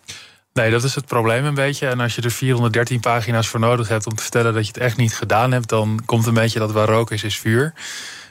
Nee, 0.53 0.71
dat 0.71 0.83
is 0.83 0.95
het 0.95 1.05
probleem 1.05 1.45
een 1.45 1.53
beetje. 1.53 1.87
En 1.87 1.99
als 1.99 2.15
je 2.15 2.21
er 2.21 2.31
413 2.31 2.99
pagina's 2.99 3.47
voor 3.47 3.59
nodig 3.59 3.87
hebt 3.87 4.05
om 4.05 4.15
te 4.15 4.21
vertellen 4.21 4.53
dat 4.53 4.67
je 4.67 4.71
het 4.73 4.81
echt 4.81 4.97
niet 4.97 5.15
gedaan 5.15 5.51
hebt, 5.51 5.69
dan 5.69 6.01
komt 6.05 6.25
een 6.25 6.33
beetje 6.33 6.59
dat 6.59 6.71
waar 6.71 6.87
rook 6.87 7.11
is, 7.11 7.23
is 7.23 7.39
vuur. 7.39 7.73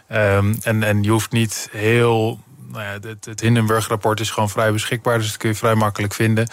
Ehm, 0.09 0.55
en, 0.63 0.83
en 0.83 1.03
je 1.03 1.11
hoeft 1.11 1.33
niet 1.33 1.69
heel 1.73 2.41
nou 2.69 2.83
ja, 2.83 3.09
het, 3.09 3.25
het 3.25 3.41
Hindenburg-rapport 3.41 4.21
is 4.21 4.31
gewoon 4.31 4.51
vrij 4.51 4.73
beschikbaar, 4.73 5.19
dus 5.19 5.29
dat 5.29 5.37
kun 5.37 5.49
je 5.49 5.55
vrij 5.55 5.75
makkelijk 5.75 6.15
vinden. 6.15 6.49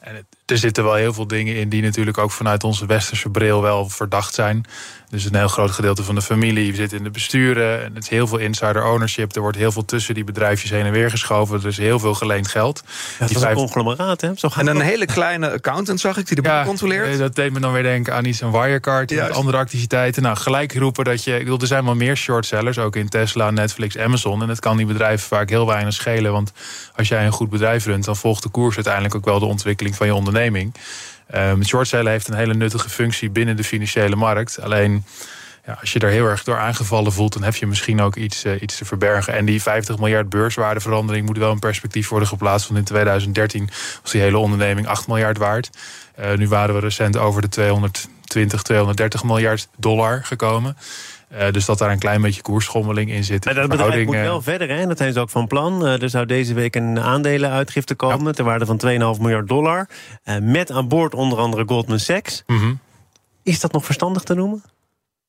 En 0.00 0.26
er 0.50 0.58
zitten 0.58 0.84
wel 0.84 0.94
heel 0.94 1.12
veel 1.12 1.26
dingen 1.26 1.56
in 1.56 1.68
die 1.68 1.82
natuurlijk 1.82 2.18
ook 2.18 2.30
vanuit 2.30 2.64
onze 2.64 2.86
westerse 2.86 3.28
bril 3.28 3.62
wel 3.62 3.88
verdacht 3.88 4.34
zijn. 4.34 4.66
Dus 5.10 5.24
een 5.24 5.34
heel 5.34 5.48
groot 5.48 5.70
gedeelte 5.70 6.02
van 6.02 6.14
de 6.14 6.22
familie 6.22 6.74
zit 6.74 6.92
in 6.92 7.02
de 7.02 7.10
besturen. 7.10 7.84
En 7.84 7.94
het 7.94 8.02
is 8.02 8.08
heel 8.08 8.26
veel 8.26 8.38
insider 8.38 8.84
ownership. 8.84 9.34
Er 9.34 9.40
wordt 9.40 9.56
heel 9.56 9.72
veel 9.72 9.84
tussen 9.84 10.14
die 10.14 10.24
bedrijfjes 10.24 10.70
heen 10.70 10.84
en 10.84 10.92
weer 10.92 11.10
geschoven. 11.10 11.60
Er 11.60 11.66
is 11.66 11.76
heel 11.76 11.98
veel 11.98 12.14
geleend 12.14 12.48
geld. 12.48 12.82
Ja, 12.86 13.26
dat 13.26 13.36
is 13.36 13.42
een 13.42 13.54
conglomeraat, 13.54 14.20
hè? 14.20 14.30
Zo 14.34 14.48
en 14.56 14.66
een 14.66 14.80
hele 14.80 15.06
kleine 15.06 15.50
accountant 15.50 16.00
zag 16.00 16.16
ik 16.16 16.26
die 16.26 16.36
de 16.36 16.42
boek 16.42 16.50
ja, 16.50 16.64
controleert. 16.64 17.18
Dat 17.18 17.34
deed 17.34 17.52
me 17.52 17.60
dan 17.60 17.72
weer 17.72 17.82
denken 17.82 18.14
aan 18.14 18.24
iets 18.24 18.38
van 18.38 18.50
Wirecard. 18.50 19.12
en 19.12 19.32
andere 19.32 19.56
activiteiten. 19.56 20.22
Nou, 20.22 20.36
gelijk 20.36 20.74
roepen 20.74 21.04
dat 21.04 21.24
je... 21.24 21.32
Ik 21.32 21.44
bedoel, 21.44 21.60
er 21.60 21.66
zijn 21.66 21.84
wel 21.84 21.94
meer 21.94 22.16
shortsellers. 22.16 22.78
Ook 22.78 22.96
in 22.96 23.08
Tesla, 23.08 23.50
Netflix, 23.50 23.98
Amazon. 23.98 24.42
En 24.42 24.48
het 24.48 24.60
kan 24.60 24.76
die 24.76 24.86
bedrijven 24.86 25.28
vaak 25.28 25.50
heel 25.50 25.66
weinig 25.66 25.94
schelen. 25.94 26.32
Want 26.32 26.52
als 26.96 27.08
jij 27.08 27.26
een 27.26 27.32
goed 27.32 27.50
bedrijf 27.50 27.84
runt... 27.84 28.04
dan 28.04 28.16
volgt 28.16 28.42
de 28.42 28.48
koers 28.48 28.74
uiteindelijk 28.74 29.14
ook 29.14 29.24
wel 29.24 29.38
de 29.38 29.44
ontwikkeling 29.44 29.96
van 29.96 30.06
je 30.06 30.14
onderneming. 30.14 30.37
Um, 31.34 31.64
short 31.64 31.90
heeft 31.90 32.28
een 32.28 32.34
hele 32.34 32.54
nuttige 32.54 32.88
functie 32.88 33.30
binnen 33.30 33.56
de 33.56 33.64
financiële 33.64 34.16
markt. 34.16 34.60
Alleen 34.60 35.04
ja, 35.68 35.76
als 35.80 35.92
je 35.92 35.98
er 35.98 36.10
heel 36.10 36.26
erg 36.26 36.44
door 36.44 36.58
aangevallen 36.58 37.12
voelt, 37.12 37.32
dan 37.32 37.42
heb 37.42 37.54
je 37.54 37.66
misschien 37.66 38.00
ook 38.00 38.16
iets, 38.16 38.44
uh, 38.44 38.62
iets 38.62 38.76
te 38.76 38.84
verbergen. 38.84 39.34
En 39.34 39.44
die 39.44 39.62
50 39.62 39.98
miljard 39.98 40.28
beurswaardeverandering 40.28 41.26
moet 41.26 41.38
wel 41.38 41.50
een 41.50 41.58
perspectief 41.58 42.08
worden 42.08 42.28
geplaatst. 42.28 42.66
Want 42.66 42.78
in 42.78 42.84
2013 42.84 43.68
was 44.02 44.10
die 44.10 44.20
hele 44.20 44.38
onderneming 44.38 44.86
8 44.86 45.06
miljard 45.06 45.38
waard. 45.38 45.70
Uh, 46.20 46.32
nu 46.32 46.48
waren 46.48 46.74
we 46.74 46.80
recent 46.80 47.16
over 47.16 47.40
de 47.40 47.48
220, 47.48 48.62
230 48.62 49.24
miljard 49.24 49.68
dollar 49.76 50.24
gekomen. 50.24 50.76
Uh, 51.32 51.50
dus 51.50 51.64
dat 51.64 51.78
daar 51.78 51.90
een 51.90 51.98
klein 51.98 52.22
beetje 52.22 52.42
koersschommeling 52.42 53.10
in 53.10 53.24
zit. 53.24 53.44
Maar 53.44 53.54
dat 53.54 53.68
bedrijf 53.68 54.06
moet 54.06 54.14
wel 54.14 54.42
verder, 54.42 54.68
hè? 54.68 54.86
dat 54.86 54.98
zijn 54.98 55.12
ze 55.12 55.20
ook 55.20 55.30
van 55.30 55.46
plan. 55.46 55.84
Uh, 55.84 56.02
er 56.02 56.10
zou 56.10 56.26
deze 56.26 56.54
week 56.54 56.74
een 56.74 57.00
aandelenuitgifte 57.00 57.94
komen... 57.94 58.26
Ja. 58.26 58.32
ter 58.32 58.44
waarde 58.44 58.66
van 58.66 58.80
2,5 59.16 59.20
miljard 59.20 59.48
dollar. 59.48 59.88
Uh, 60.24 60.38
met 60.38 60.70
aan 60.70 60.88
boord 60.88 61.14
onder 61.14 61.38
andere 61.38 61.64
Goldman 61.66 61.98
Sachs. 61.98 62.42
Mm 62.46 62.58
-hmm. 62.58 62.78
Is 63.42 63.60
dat 63.60 63.72
nog 63.72 63.84
verstandig 63.84 64.22
te 64.22 64.34
noemen? 64.34 64.62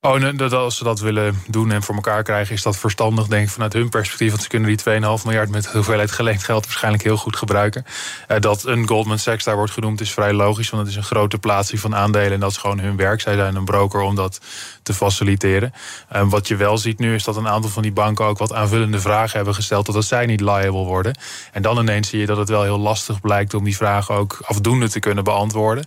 Oh, 0.02 0.16
nee, 0.16 0.34
dat 0.34 0.54
als 0.54 0.78
ze 0.78 0.84
dat 0.84 1.00
willen 1.00 1.44
doen 1.48 1.72
en 1.72 1.84
voor 1.84 1.96
elkaar 1.96 2.24
krijgen, 2.24 2.56
is 2.56 2.62
dat 2.62 2.78
verstandig, 2.78 3.28
denk 3.28 3.44
ik, 3.44 3.50
vanuit 3.50 3.74
hun 3.74 3.90
perspectief. 3.90 4.30
Want 4.30 4.42
ze 4.42 4.48
kunnen 4.48 4.68
die 4.68 4.80
2,5 4.80 5.24
miljard 5.24 5.50
met 5.50 5.66
hoeveelheid 5.66 6.12
geleend 6.12 6.44
geld 6.44 6.66
waarschijnlijk 6.66 7.04
heel 7.04 7.18
goed 7.18 7.36
gebruiken. 7.36 7.86
Uh, 8.28 8.40
dat 8.40 8.66
een 8.66 8.88
Goldman 8.88 9.20
Sachs 9.20 9.44
daar 9.44 9.56
wordt 9.56 9.72
genoemd, 9.72 10.02
is 10.02 10.14
vrij 10.14 10.34
logisch, 10.34 10.70
want 10.70 10.82
het 10.84 10.92
is 10.92 10.98
een 10.98 11.04
grote 11.04 11.38
plaatsing 11.38 11.80
van 11.80 11.96
aandelen 11.96 12.32
en 12.32 12.40
dat 12.40 12.52
is 12.52 12.58
gewoon 12.58 12.80
hun 12.80 12.96
werk. 12.96 13.22
Zij 13.22 13.36
zijn 13.36 13.56
een 13.56 13.66
broker 13.66 14.02
om 14.02 14.16
dat 14.16 14.42
te 14.84 14.94
faciliteren. 14.94 15.74
Uh, 16.16 16.30
wat 16.30 16.48
je 16.48 16.56
wel 16.56 16.78
ziet 16.78 17.00
nu, 17.00 17.16
is 17.16 17.24
dat 17.24 17.36
een 17.36 17.48
aantal 17.48 17.70
van 17.70 17.82
die 17.82 17.92
banken 17.92 18.26
ook 18.26 18.38
wat 18.38 18.54
aanvullende 18.54 19.00
vragen 19.00 19.36
hebben 19.36 19.56
gesteld, 19.56 19.86
totdat 19.86 20.06
zij 20.06 20.26
niet 20.26 20.42
liable 20.42 20.86
worden. 20.86 21.18
En 21.52 21.62
dan 21.62 21.78
ineens 21.78 22.10
zie 22.10 22.20
je 22.20 22.26
dat 22.26 22.38
het 22.38 22.50
wel 22.50 22.64
heel 22.64 22.80
lastig 22.80 23.22
blijkt 23.22 23.54
om 23.54 23.64
die 23.64 23.76
vragen 23.76 24.16
ook 24.16 24.40
afdoende 24.46 24.90
te 24.90 25.00
kunnen 25.00 25.24
beantwoorden. 25.24 25.86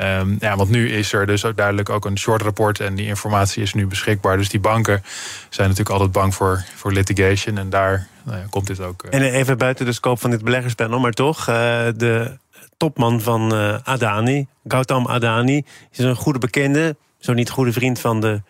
Um, 0.00 0.36
ja, 0.40 0.56
want 0.56 0.70
nu 0.70 0.90
is 0.90 1.12
er 1.12 1.26
dus 1.26 1.44
ook 1.44 1.56
duidelijk 1.56 1.88
ook 1.88 2.04
een 2.04 2.18
short 2.18 2.42
rapport 2.42 2.80
en 2.80 2.94
die 2.94 3.06
informatie 3.06 3.62
is 3.62 3.74
nu 3.74 3.86
beschikbaar. 3.86 4.36
Dus 4.36 4.48
die 4.48 4.60
banken 4.60 5.02
zijn 5.48 5.68
natuurlijk 5.68 5.96
altijd 5.96 6.12
bang 6.12 6.34
voor, 6.34 6.64
voor 6.74 6.92
litigation 6.92 7.58
en 7.58 7.70
daar 7.70 8.08
nou 8.22 8.46
komt 8.50 8.66
dit 8.66 8.80
ook. 8.80 9.04
Uh... 9.04 9.14
En 9.14 9.22
even 9.22 9.58
buiten 9.58 9.86
de 9.86 9.92
scope 9.92 10.20
van 10.20 10.30
dit 10.30 10.44
beleggerspanel, 10.44 11.00
maar 11.00 11.12
toch, 11.12 11.40
uh, 11.40 11.54
de 11.96 12.36
topman 12.76 13.20
van 13.20 13.54
uh, 13.54 13.76
Adani, 13.82 14.46
Gautam 14.66 15.06
Adani, 15.06 15.64
is 15.90 15.98
een 15.98 16.16
goede 16.16 16.38
bekende, 16.38 16.96
zo 17.18 17.32
niet 17.32 17.50
goede 17.50 17.72
vriend 17.72 18.00
van 18.00 18.20
de 18.20 18.40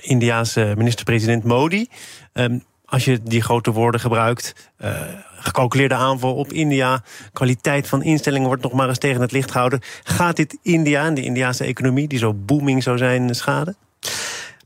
Indiaanse 0.00 0.74
minister-president 0.76 1.44
Modi. 1.44 1.88
Um, 2.32 2.64
als 2.92 3.04
je 3.04 3.22
die 3.22 3.42
grote 3.42 3.70
woorden 3.70 4.00
gebruikt. 4.00 4.70
Uh, 4.84 4.90
gecalculeerde 5.36 5.94
aanval 5.94 6.34
op 6.34 6.52
India. 6.52 7.02
Kwaliteit 7.32 7.88
van 7.88 8.02
instellingen 8.02 8.46
wordt 8.46 8.62
nog 8.62 8.72
maar 8.72 8.88
eens 8.88 8.98
tegen 8.98 9.20
het 9.20 9.32
licht 9.32 9.50
gehouden. 9.50 9.80
Gaat 10.04 10.36
dit 10.36 10.58
India 10.62 11.04
en 11.04 11.14
de 11.14 11.22
Indiaanse 11.22 11.64
economie, 11.64 12.08
die 12.08 12.18
zo 12.18 12.34
booming 12.34 12.82
zou 12.82 12.98
zijn, 12.98 13.34
schaden? 13.34 13.76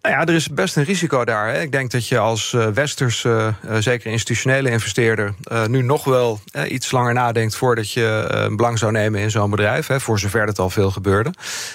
Nou 0.03 0.15
ja, 0.15 0.25
er 0.25 0.35
is 0.35 0.49
best 0.49 0.77
een 0.77 0.85
risico 0.85 1.25
daar. 1.25 1.53
Hè. 1.53 1.61
Ik 1.61 1.73
denk 1.73 1.91
dat 1.91 2.09
je 2.09 2.19
als 2.19 2.53
uh, 2.53 2.67
westers, 2.67 3.25
uh, 3.25 3.49
zeker 3.79 4.11
institutionele 4.11 4.71
investeerder, 4.71 5.35
nu 5.69 5.83
nog 5.83 6.05
wel 6.05 6.41
iets 6.69 6.91
langer 6.91 7.15
nadenkt 7.15 7.57
voordat 7.57 7.93
je 7.93 8.49
belang 8.57 8.79
zou 8.79 8.93
nemen 8.93 9.21
in 9.21 9.31
zo'n 9.31 9.51
bedrijf. 9.51 9.87
Hè, 9.87 10.01
voor 10.01 10.19
zover 10.19 10.47
het 10.47 10.59
al 10.59 10.71
veel 10.71 10.91
gebeurde. 10.91 11.33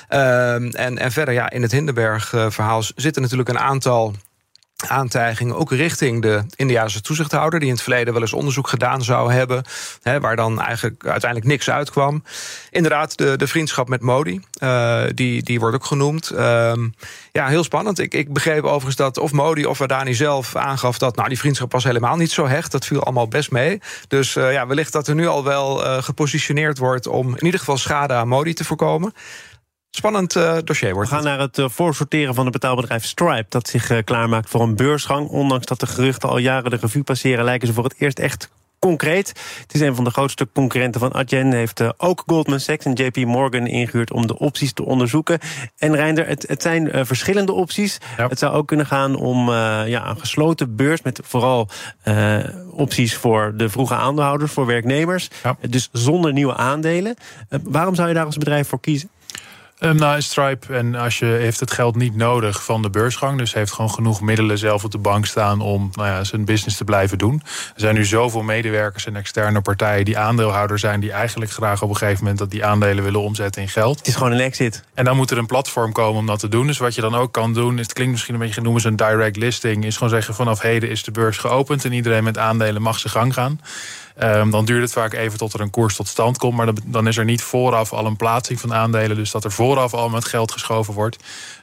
Ehm, 0.07 0.69
en, 0.69 0.97
en 0.97 1.11
verder, 1.11 1.33
ja, 1.33 1.49
in 1.49 1.61
het 1.61 1.71
Hindenberg-verhaal 1.71 2.83
zitten 2.95 3.21
natuurlijk 3.21 3.49
een 3.49 3.59
aantal 3.59 4.15
aantijging 4.87 5.53
ook 5.53 5.71
richting 5.71 6.21
de 6.21 6.43
Indiase 6.55 7.01
toezichthouder... 7.01 7.59
die 7.59 7.67
in 7.67 7.73
het 7.73 7.83
verleden 7.83 8.13
wel 8.13 8.21
eens 8.21 8.33
onderzoek 8.33 8.67
gedaan 8.67 9.03
zou 9.03 9.33
hebben... 9.33 9.63
Hè, 10.01 10.19
waar 10.19 10.35
dan 10.35 10.61
eigenlijk 10.61 11.05
uiteindelijk 11.05 11.51
niks 11.51 11.69
uitkwam. 11.69 12.23
Inderdaad, 12.69 13.17
de, 13.17 13.37
de 13.37 13.47
vriendschap 13.47 13.89
met 13.89 14.01
Modi, 14.01 14.41
uh, 14.63 15.03
die, 15.13 15.43
die 15.43 15.59
wordt 15.59 15.75
ook 15.75 15.85
genoemd. 15.85 16.31
Uh, 16.33 16.73
ja, 17.31 17.47
heel 17.47 17.63
spannend. 17.63 17.99
Ik, 17.99 18.13
ik 18.13 18.33
begreep 18.33 18.63
overigens 18.63 18.95
dat 18.95 19.17
of 19.17 19.31
Modi 19.31 19.65
of 19.65 19.81
Adani 19.81 20.13
zelf 20.13 20.55
aangaf... 20.55 20.97
dat 20.97 21.15
nou, 21.15 21.27
die 21.27 21.39
vriendschap 21.39 21.71
was 21.71 21.83
helemaal 21.83 22.15
niet 22.15 22.31
zo 22.31 22.47
hecht. 22.47 22.71
Dat 22.71 22.85
viel 22.85 23.03
allemaal 23.03 23.27
best 23.27 23.51
mee. 23.51 23.81
Dus 24.07 24.35
uh, 24.35 24.53
ja, 24.53 24.67
wellicht 24.67 24.91
dat 24.91 25.07
er 25.07 25.15
nu 25.15 25.27
al 25.27 25.43
wel 25.43 25.85
uh, 25.85 26.03
gepositioneerd 26.03 26.77
wordt... 26.77 27.07
om 27.07 27.35
in 27.35 27.45
ieder 27.45 27.59
geval 27.59 27.77
schade 27.77 28.13
aan 28.13 28.27
Modi 28.27 28.53
te 28.53 28.63
voorkomen 28.63 29.13
spannend 29.91 30.35
uh, 30.35 30.57
dossier 30.63 30.93
wordt. 30.93 31.09
We 31.09 31.15
gaan 31.15 31.23
naar 31.23 31.39
het 31.39 31.57
uh, 31.57 31.69
voorsorteren 31.69 32.33
van 32.33 32.43
het 32.43 32.53
betaalbedrijf 32.53 33.05
Stripe... 33.05 33.45
dat 33.49 33.67
zich 33.67 33.89
uh, 33.89 33.97
klaarmaakt 34.03 34.49
voor 34.49 34.61
een 34.61 34.75
beursgang. 34.75 35.27
Ondanks 35.27 35.65
dat 35.65 35.79
de 35.79 35.87
geruchten 35.87 36.29
al 36.29 36.37
jaren 36.37 36.69
de 36.69 36.77
revue 36.77 37.03
passeren... 37.03 37.45
lijken 37.45 37.67
ze 37.67 37.73
voor 37.73 37.83
het 37.83 37.95
eerst 37.97 38.19
echt 38.19 38.49
concreet. 38.79 39.27
Het 39.61 39.73
is 39.73 39.81
een 39.81 39.95
van 39.95 40.03
de 40.03 40.09
grootste 40.09 40.47
concurrenten 40.53 40.99
van 40.99 41.11
Adyen. 41.13 41.51
Heeft 41.51 41.99
ook 41.99 42.23
Goldman 42.25 42.59
Sachs 42.59 42.85
en 42.85 42.93
JP 42.93 43.15
Morgan 43.15 43.67
ingehuurd 43.67 44.11
om 44.11 44.27
de 44.27 44.37
opties 44.37 44.73
te 44.73 44.85
onderzoeken. 44.85 45.39
En 45.77 45.95
Reinder, 45.95 46.27
het, 46.27 46.45
het 46.47 46.61
zijn 46.61 47.05
verschillende 47.05 47.51
opties. 47.51 47.97
Ja. 48.17 48.27
Het 48.27 48.39
zou 48.39 48.53
ook 48.53 48.67
kunnen 48.67 48.85
gaan 48.85 49.15
om 49.15 49.49
ja, 49.85 50.09
een 50.09 50.19
gesloten 50.19 50.75
beurs... 50.75 51.01
met 51.01 51.19
vooral 51.23 51.69
opties 52.71 53.15
voor 53.15 53.53
de 53.57 53.69
vroege 53.69 53.95
aandeelhouders, 53.95 54.51
voor 54.51 54.65
werknemers. 54.65 55.29
Ja. 55.43 55.57
Dus 55.69 55.89
zonder 55.91 56.33
nieuwe 56.33 56.55
aandelen. 56.55 57.15
waarom 57.63 57.95
zou 57.95 58.07
je 58.07 58.13
daar 58.13 58.25
als 58.25 58.37
bedrijf 58.37 58.67
voor 58.67 58.79
kiezen? 58.79 59.09
Um, 59.83 59.95
nou, 59.95 60.21
Stripe 60.21 60.73
en 60.73 60.95
als 60.95 61.19
je 61.19 61.25
heeft 61.25 61.59
het 61.59 61.71
geld 61.71 61.95
niet 61.95 62.15
nodig 62.15 62.63
van 62.63 62.81
de 62.81 62.89
beursgang. 62.89 63.37
Dus 63.37 63.53
heeft 63.53 63.71
gewoon 63.71 63.91
genoeg 63.91 64.21
middelen 64.21 64.57
zelf 64.57 64.83
op 64.83 64.91
de 64.91 64.97
bank 64.97 65.25
staan 65.25 65.61
om 65.61 65.89
nou 65.93 66.07
ja, 66.07 66.23
zijn 66.23 66.45
business 66.45 66.77
te 66.77 66.83
blijven 66.83 67.17
doen. 67.17 67.41
Er 67.45 67.79
zijn 67.79 67.95
nu 67.95 68.05
zoveel 68.05 68.41
medewerkers 68.41 69.05
en 69.05 69.15
externe 69.15 69.61
partijen 69.61 70.05
die 70.05 70.17
aandeelhouder 70.17 70.79
zijn, 70.79 70.99
die 70.99 71.11
eigenlijk 71.11 71.51
graag 71.51 71.81
op 71.81 71.89
een 71.89 71.95
gegeven 71.95 72.19
moment 72.19 72.39
dat 72.39 72.51
die 72.51 72.65
aandelen 72.65 73.03
willen 73.03 73.21
omzetten 73.21 73.61
in 73.61 73.67
geld. 73.67 73.97
Het 73.97 74.07
is 74.07 74.15
gewoon 74.15 74.31
een 74.31 74.39
exit. 74.39 74.83
En 74.93 75.05
dan 75.05 75.15
moet 75.15 75.31
er 75.31 75.37
een 75.37 75.45
platform 75.45 75.91
komen 75.91 76.19
om 76.19 76.25
dat 76.25 76.39
te 76.39 76.47
doen. 76.47 76.67
Dus 76.67 76.77
wat 76.77 76.95
je 76.95 77.01
dan 77.01 77.15
ook 77.15 77.31
kan 77.31 77.53
doen, 77.53 77.77
het 77.77 77.93
klinkt 77.93 78.11
misschien 78.11 78.33
een 78.33 78.39
beetje 78.39 78.61
noemen 78.61 78.81
ze 78.81 78.87
een 78.87 78.95
direct 78.95 79.37
listing, 79.37 79.85
is 79.85 79.93
gewoon 79.93 80.09
zeggen 80.09 80.33
vanaf 80.33 80.61
heden 80.61 80.89
is 80.89 81.03
de 81.03 81.11
beurs 81.11 81.37
geopend 81.37 81.85
en 81.85 81.93
iedereen 81.93 82.23
met 82.23 82.37
aandelen 82.37 82.81
mag 82.81 82.99
zijn 82.99 83.13
gang 83.13 83.33
gaan. 83.33 83.59
Um, 84.19 84.51
dan 84.51 84.65
duurt 84.65 84.81
het 84.81 84.91
vaak 84.91 85.13
even 85.13 85.37
tot 85.37 85.53
er 85.53 85.61
een 85.61 85.69
koers 85.69 85.95
tot 85.95 86.07
stand 86.07 86.37
komt. 86.37 86.55
Maar 86.55 86.69
dan 86.85 87.07
is 87.07 87.17
er 87.17 87.25
niet 87.25 87.41
vooraf 87.41 87.93
al 87.93 88.05
een 88.05 88.15
plaatsing 88.15 88.59
van 88.59 88.73
aandelen. 88.73 89.15
Dus 89.15 89.31
dat 89.31 89.43
er 89.43 89.51
vooraf 89.51 89.93
al 89.93 90.09
met 90.09 90.25
geld 90.25 90.51
geschoven 90.51 90.93
wordt. 90.93 91.17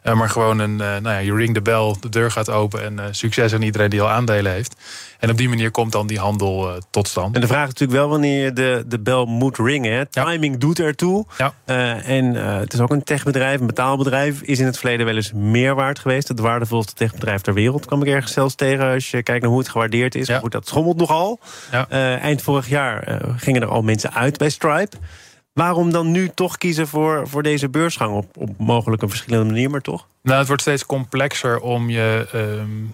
Uh, 0.05 0.15
maar 0.15 0.29
gewoon 0.29 0.59
een, 0.59 0.73
uh, 0.73 0.79
nou 0.79 1.03
ja, 1.03 1.19
je 1.19 1.35
ring 1.35 1.55
de 1.55 1.63
bel, 1.63 1.97
de 2.01 2.09
deur 2.09 2.31
gaat 2.31 2.51
open 2.51 2.85
en 2.85 2.93
uh, 2.93 3.05
succes 3.11 3.55
aan 3.55 3.63
iedereen 3.63 3.91
die 3.91 4.03
al 4.03 4.09
aandelen 4.09 4.53
heeft. 4.53 4.77
En 5.19 5.31
op 5.31 5.37
die 5.37 5.49
manier 5.49 5.71
komt 5.71 5.93
dan 5.93 6.07
die 6.07 6.19
handel 6.19 6.81
tot 6.91 7.09
stand. 7.09 7.35
En 7.35 7.41
de 7.41 7.47
vraag 7.47 7.63
is 7.63 7.69
natuurlijk 7.69 7.99
wel 7.99 8.09
wanneer 8.09 8.45
je 8.45 8.53
de, 8.53 8.85
de 8.87 9.01
bel 9.01 9.27
moet 9.27 9.59
ringen. 9.59 9.93
Hè? 9.93 10.07
Timing 10.07 10.53
ja. 10.53 10.59
doet 10.59 10.79
ertoe. 10.79 11.27
Ja. 11.39 11.55
en 12.03 12.35
het 12.35 12.73
is 12.73 12.81
ook 12.81 12.91
een 12.91 13.03
techbedrijf, 13.03 13.61
een 13.61 13.67
betaalbedrijf. 13.67 14.43
Is 14.43 14.59
in 14.59 14.67
het 14.67 14.79
verleden 14.79 15.07
wel 15.07 15.15
eens 15.15 15.33
meer 15.33 15.75
waard 15.75 15.99
geweest. 15.99 16.29
Het 16.29 16.41
waardevolste 16.41 16.93
techbedrijf 16.93 17.41
ter 17.41 17.55
wereld 17.55 17.87
kwam 17.87 18.03
ik 18.03 18.09
ergens 18.09 18.33
zelfs 18.33 18.55
tegen. 18.55 18.93
Als 18.93 19.11
je 19.11 19.23
kijkt 19.23 19.43
naar 19.43 19.51
hoe 19.51 19.61
het 19.61 19.69
gewaardeerd 19.69 20.15
is. 20.15 20.27
Ja. 20.27 20.39
Goed, 20.39 20.53
dat 20.53 20.69
schommelt 20.69 20.97
nogal. 20.97 21.41
Ja. 21.71 21.89
eind 22.19 22.43
vorig 22.43 22.69
jaar 22.69 23.21
gingen 23.37 23.63
er 23.63 23.69
al 23.69 23.83
mensen 23.83 24.15
uit 24.15 24.39
bij 24.39 24.51
Stripe. 24.51 24.97
Waarom 25.59 25.93
dan 25.93 26.11
nu 26.11 26.31
toch 26.35 26.59
kiezen 26.59 26.89
voor, 26.89 27.29
voor 27.29 27.43
deze 27.43 27.69
beursgang? 27.69 28.15
Op, 28.15 28.37
op 28.37 28.51
mogelijk 28.59 29.03
een 29.03 29.09
verschillende 29.09 29.53
manier, 29.53 29.71
maar 29.71 29.81
toch? 29.81 30.07
Nou, 30.23 30.39
het 30.39 30.47
wordt 30.47 30.63
steeds 30.63 30.87
complexer 30.87 31.61
om 31.61 31.91
je 31.91 32.27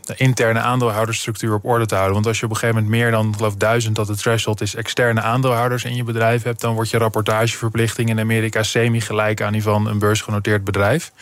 de 0.00 0.14
interne 0.16 0.58
aandeelhoudersstructuur 0.58 1.54
op 1.54 1.64
orde 1.64 1.86
te 1.86 1.94
houden. 1.94 2.14
Want 2.14 2.26
als 2.26 2.38
je 2.38 2.44
op 2.44 2.50
een 2.50 2.56
gegeven 2.56 2.82
moment 2.82 3.00
meer 3.00 3.10
dan 3.10 3.34
geloof 3.36 3.54
duizend 3.54 3.96
dat 3.96 4.08
het 4.08 4.18
threshold 4.18 4.60
is 4.60 4.74
externe 4.74 5.20
aandeelhouders 5.20 5.84
in 5.84 5.94
je 5.94 6.04
bedrijf 6.04 6.42
hebt, 6.42 6.60
dan 6.60 6.74
wordt 6.74 6.90
je 6.90 6.98
rapportageverplichting 6.98 8.08
in 8.08 8.20
Amerika 8.20 8.62
semi-gelijk 8.62 9.42
aan 9.42 9.52
die 9.52 9.62
van 9.62 9.88
een 9.88 9.98
beursgenoteerd 9.98 10.64
bedrijf. 10.64 11.12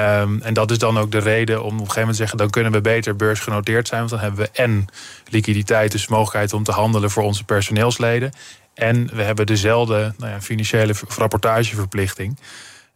Um, 0.00 0.42
en 0.42 0.54
dat 0.54 0.70
is 0.70 0.78
dan 0.78 0.98
ook 0.98 1.10
de 1.10 1.18
reden 1.18 1.58
om 1.58 1.64
op 1.64 1.72
een 1.72 1.78
gegeven 1.78 2.00
moment 2.00 2.16
te 2.16 2.22
zeggen: 2.22 2.38
dan 2.38 2.50
kunnen 2.50 2.72
we 2.72 2.80
beter 2.80 3.16
beursgenoteerd 3.16 3.88
zijn. 3.88 4.00
Want 4.00 4.10
dan 4.10 4.20
hebben 4.20 4.40
we 4.40 4.50
en 4.52 4.86
liquiditeit, 5.30 5.92
dus 5.92 6.08
mogelijkheid 6.08 6.52
om 6.52 6.64
te 6.64 6.72
handelen 6.72 7.10
voor 7.10 7.22
onze 7.22 7.44
personeelsleden. 7.44 8.32
En 8.74 9.10
we 9.14 9.22
hebben 9.22 9.46
dezelfde 9.46 10.14
nou 10.18 10.30
ja, 10.32 10.40
financiële 10.40 10.94
rapportageverplichting. 11.08 12.38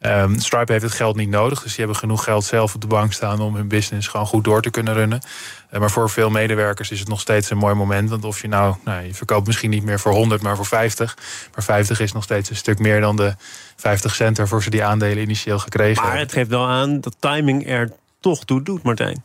Um, 0.00 0.40
Stripe 0.40 0.72
heeft 0.72 0.84
het 0.84 0.92
geld 0.92 1.16
niet 1.16 1.28
nodig, 1.28 1.62
dus 1.62 1.68
die 1.70 1.78
hebben 1.78 1.96
genoeg 1.96 2.24
geld 2.24 2.44
zelf 2.44 2.74
op 2.74 2.80
de 2.80 2.86
bank 2.86 3.12
staan 3.12 3.40
om 3.40 3.54
hun 3.54 3.68
business 3.68 4.08
gewoon 4.08 4.26
goed 4.26 4.44
door 4.44 4.62
te 4.62 4.70
kunnen 4.70 4.94
runnen. 4.94 5.20
Uh, 5.72 5.80
maar 5.80 5.90
voor 5.90 6.10
veel 6.10 6.30
medewerkers 6.30 6.90
is 6.90 6.98
het 6.98 7.08
nog 7.08 7.20
steeds 7.20 7.50
een 7.50 7.56
mooi 7.56 7.74
moment. 7.74 8.10
Want 8.10 8.24
of 8.24 8.42
je 8.42 8.48
nou, 8.48 8.74
nou, 8.84 9.06
je 9.06 9.14
verkoopt 9.14 9.46
misschien 9.46 9.70
niet 9.70 9.84
meer 9.84 10.00
voor 10.00 10.12
100, 10.12 10.42
maar 10.42 10.56
voor 10.56 10.66
50. 10.66 11.16
Maar 11.54 11.64
50 11.64 12.00
is 12.00 12.12
nog 12.12 12.22
steeds 12.22 12.50
een 12.50 12.56
stuk 12.56 12.78
meer 12.78 13.00
dan 13.00 13.16
de 13.16 13.34
50 13.76 14.14
cent 14.14 14.36
waarvoor 14.36 14.62
ze 14.62 14.70
die 14.70 14.84
aandelen 14.84 15.22
initieel 15.22 15.58
gekregen 15.58 16.02
maar 16.02 16.04
hebben. 16.04 16.14
Maar 16.14 16.26
het 16.26 16.32
geeft 16.32 16.50
wel 16.50 16.66
aan 16.66 17.00
dat 17.00 17.16
timing 17.18 17.68
er 17.68 17.92
toch 18.20 18.44
toe 18.44 18.62
doet, 18.62 18.82
Martijn. 18.82 19.24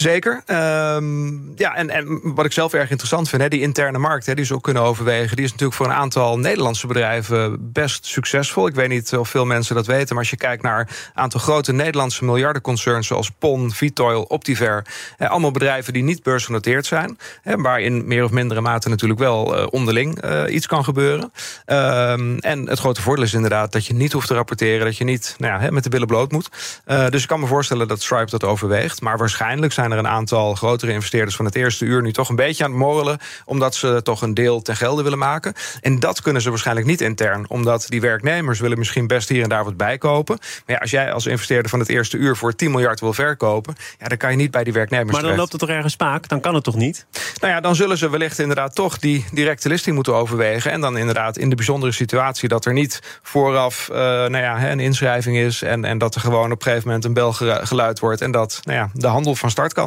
Zeker. 0.00 0.42
Um, 0.46 1.52
ja, 1.56 1.74
en, 1.74 1.90
en 1.90 2.20
wat 2.34 2.44
ik 2.44 2.52
zelf 2.52 2.72
erg 2.72 2.90
interessant 2.90 3.28
vind, 3.28 3.42
hè, 3.42 3.48
die 3.48 3.60
interne 3.60 3.98
markt, 3.98 4.26
hè, 4.26 4.34
die 4.34 4.44
ze 4.44 4.54
ook 4.54 4.62
kunnen 4.62 4.82
overwegen, 4.82 5.36
die 5.36 5.44
is 5.44 5.50
natuurlijk 5.50 5.78
voor 5.78 5.86
een 5.86 5.92
aantal 5.92 6.38
Nederlandse 6.38 6.86
bedrijven 6.86 7.72
best 7.72 8.06
succesvol. 8.06 8.66
Ik 8.66 8.74
weet 8.74 8.88
niet 8.88 9.16
of 9.16 9.28
veel 9.28 9.44
mensen 9.44 9.74
dat 9.74 9.86
weten, 9.86 10.08
maar 10.08 10.18
als 10.18 10.30
je 10.30 10.36
kijkt 10.36 10.62
naar 10.62 10.80
een 10.80 11.22
aantal 11.22 11.40
grote 11.40 11.72
Nederlandse 11.72 12.24
miljardenconcerns 12.24 13.06
zoals 13.06 13.30
PON, 13.30 13.70
Vitoil, 13.72 14.22
Optiver, 14.22 14.86
allemaal 15.18 15.50
bedrijven 15.50 15.92
die 15.92 16.02
niet 16.02 16.22
beursgenoteerd 16.22 16.86
zijn, 16.86 17.18
hè, 17.42 17.56
waar 17.56 17.80
in 17.80 18.06
meer 18.06 18.24
of 18.24 18.30
mindere 18.30 18.60
mate 18.60 18.88
natuurlijk 18.88 19.20
wel 19.20 19.58
uh, 19.58 19.66
onderling 19.70 20.24
uh, 20.24 20.42
iets 20.48 20.66
kan 20.66 20.84
gebeuren. 20.84 21.32
Um, 21.66 22.38
en 22.38 22.68
het 22.68 22.78
grote 22.78 23.02
voordeel 23.02 23.24
is 23.24 23.34
inderdaad 23.34 23.72
dat 23.72 23.86
je 23.86 23.94
niet 23.94 24.12
hoeft 24.12 24.26
te 24.26 24.34
rapporteren, 24.34 24.84
dat 24.84 24.96
je 24.96 25.04
niet 25.04 25.34
nou 25.38 25.62
ja, 25.62 25.70
met 25.70 25.84
de 25.84 25.90
billen 25.90 26.06
bloot 26.06 26.32
moet. 26.32 26.48
Uh, 26.86 27.08
dus 27.08 27.22
ik 27.22 27.28
kan 27.28 27.40
me 27.40 27.46
voorstellen 27.46 27.88
dat 27.88 28.02
Stripe 28.02 28.30
dat 28.30 28.44
overweegt, 28.44 29.00
maar 29.00 29.18
waarschijnlijk 29.18 29.58
waarschijnlijk 29.60 29.89
zijn 29.90 30.04
er 30.04 30.10
een 30.10 30.16
aantal 30.16 30.54
grotere 30.54 30.92
investeerders 30.92 31.36
van 31.36 31.44
het 31.44 31.54
eerste 31.54 31.84
uur 31.84 32.02
nu 32.02 32.12
toch 32.12 32.28
een 32.28 32.36
beetje 32.36 32.64
aan 32.64 32.70
het 32.70 32.78
morrelen, 32.78 33.18
omdat 33.44 33.74
ze 33.74 34.00
toch 34.02 34.22
een 34.22 34.34
deel 34.34 34.62
ten 34.62 34.76
gelde 34.76 35.02
willen 35.02 35.18
maken. 35.18 35.54
En 35.80 35.98
dat 35.98 36.22
kunnen 36.22 36.42
ze 36.42 36.48
waarschijnlijk 36.48 36.86
niet 36.86 37.00
intern, 37.00 37.44
omdat 37.48 37.86
die 37.88 38.00
werknemers 38.00 38.60
willen 38.60 38.78
misschien 38.78 39.06
best 39.06 39.28
hier 39.28 39.42
en 39.42 39.48
daar 39.48 39.64
wat 39.64 39.76
bijkopen. 39.76 40.38
Maar 40.40 40.76
ja, 40.76 40.80
als 40.80 40.90
jij 40.90 41.12
als 41.12 41.26
investeerder 41.26 41.70
van 41.70 41.78
het 41.78 41.88
eerste 41.88 42.16
uur 42.16 42.36
voor 42.36 42.54
10 42.54 42.70
miljard 42.70 43.00
wil 43.00 43.12
verkopen, 43.12 43.74
ja, 43.98 44.06
dan 44.06 44.16
kan 44.16 44.30
je 44.30 44.36
niet 44.36 44.50
bij 44.50 44.64
die 44.64 44.72
werknemers. 44.72 45.12
Maar 45.12 45.22
dan 45.22 45.36
loopt 45.36 45.52
het 45.52 45.60
toch 45.60 45.70
ergens 45.70 45.92
spaak? 45.92 46.28
Dan 46.28 46.40
kan 46.40 46.54
het 46.54 46.64
toch 46.64 46.76
niet? 46.76 47.06
Nou 47.40 47.52
ja, 47.52 47.60
dan 47.60 47.74
zullen 47.76 47.98
ze 47.98 48.10
wellicht 48.10 48.38
inderdaad 48.38 48.74
toch 48.74 48.98
die 48.98 49.24
directe 49.32 49.68
listing 49.68 49.94
moeten 49.94 50.14
overwegen. 50.14 50.70
En 50.70 50.80
dan 50.80 50.96
inderdaad 50.96 51.38
in 51.38 51.50
de 51.50 51.56
bijzondere 51.56 51.92
situatie 51.92 52.48
dat 52.48 52.64
er 52.64 52.72
niet 52.72 53.18
vooraf 53.22 53.88
uh, 53.92 53.96
nou 53.96 54.36
ja, 54.36 54.70
een 54.70 54.80
inschrijving 54.80 55.36
is. 55.36 55.62
En, 55.62 55.84
en 55.84 55.98
dat 55.98 56.14
er 56.14 56.20
gewoon 56.20 56.52
op 56.52 56.58
een 56.58 56.62
gegeven 56.62 56.86
moment 56.86 57.04
een 57.04 57.12
bel 57.14 57.32
geluid 57.32 57.98
wordt. 57.98 58.20
En 58.20 58.30
dat 58.30 58.60
nou 58.62 58.78
ja, 58.78 58.90
de 58.92 59.06
handel 59.06 59.34
van 59.34 59.50
start 59.50 59.72
kan. 59.72 59.79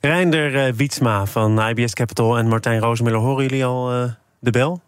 Reinder 0.00 0.66
uh, 0.66 0.72
Wietsma 0.74 1.26
van 1.26 1.68
IBS 1.68 1.94
Capital 1.94 2.38
en 2.38 2.48
Martijn 2.48 2.80
Roosmiller, 2.80 3.18
horen 3.18 3.42
jullie 3.42 3.64
al 3.64 3.94
uh, 3.94 4.12
de 4.40 4.50
bel? 4.50 4.80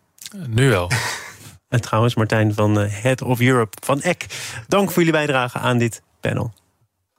Nu 0.46 0.68
wel. 0.68 0.90
en 1.68 1.80
trouwens, 1.80 2.14
Martijn 2.14 2.54
van 2.54 2.80
uh, 2.80 2.86
Head 2.88 3.22
of 3.22 3.40
Europe 3.40 3.76
van 3.84 4.00
EC. 4.00 4.26
Dank 4.68 4.90
voor 4.90 5.02
jullie 5.02 5.18
bijdrage 5.18 5.58
aan 5.58 5.78
dit 5.78 6.02
panel. 6.20 6.52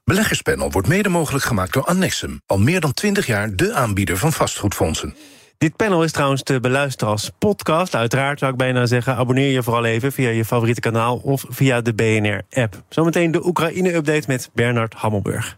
Beleggerspanel 0.03 0.71
wordt 0.71 0.87
mede 0.87 1.09
mogelijk 1.09 1.45
gemaakt 1.45 1.73
door 1.73 1.83
Annexum. 1.83 2.41
Al 2.45 2.57
meer 2.57 2.79
dan 2.79 2.93
20 2.93 3.25
jaar 3.25 3.55
de 3.55 3.73
aanbieder 3.73 4.17
van 4.17 4.33
vastgoedfondsen. 4.33 5.15
Dit 5.57 5.75
panel 5.75 6.03
is 6.03 6.11
trouwens 6.11 6.43
te 6.43 6.59
beluisteren 6.59 7.13
als 7.13 7.31
podcast. 7.39 7.95
Uiteraard 7.95 8.39
zou 8.39 8.51
ik 8.51 8.57
bijna 8.57 8.85
zeggen, 8.85 9.15
abonneer 9.15 9.51
je 9.51 9.63
vooral 9.63 9.85
even 9.85 10.11
via 10.11 10.29
je 10.29 10.45
favoriete 10.45 10.81
kanaal 10.81 11.17
of 11.17 11.45
via 11.49 11.81
de 11.81 11.93
BNR-app. 11.93 12.83
Zometeen 12.89 13.31
de 13.31 13.45
Oekraïne-update 13.45 14.23
met 14.27 14.49
Bernard 14.53 14.93
Hammelburg. 14.93 15.57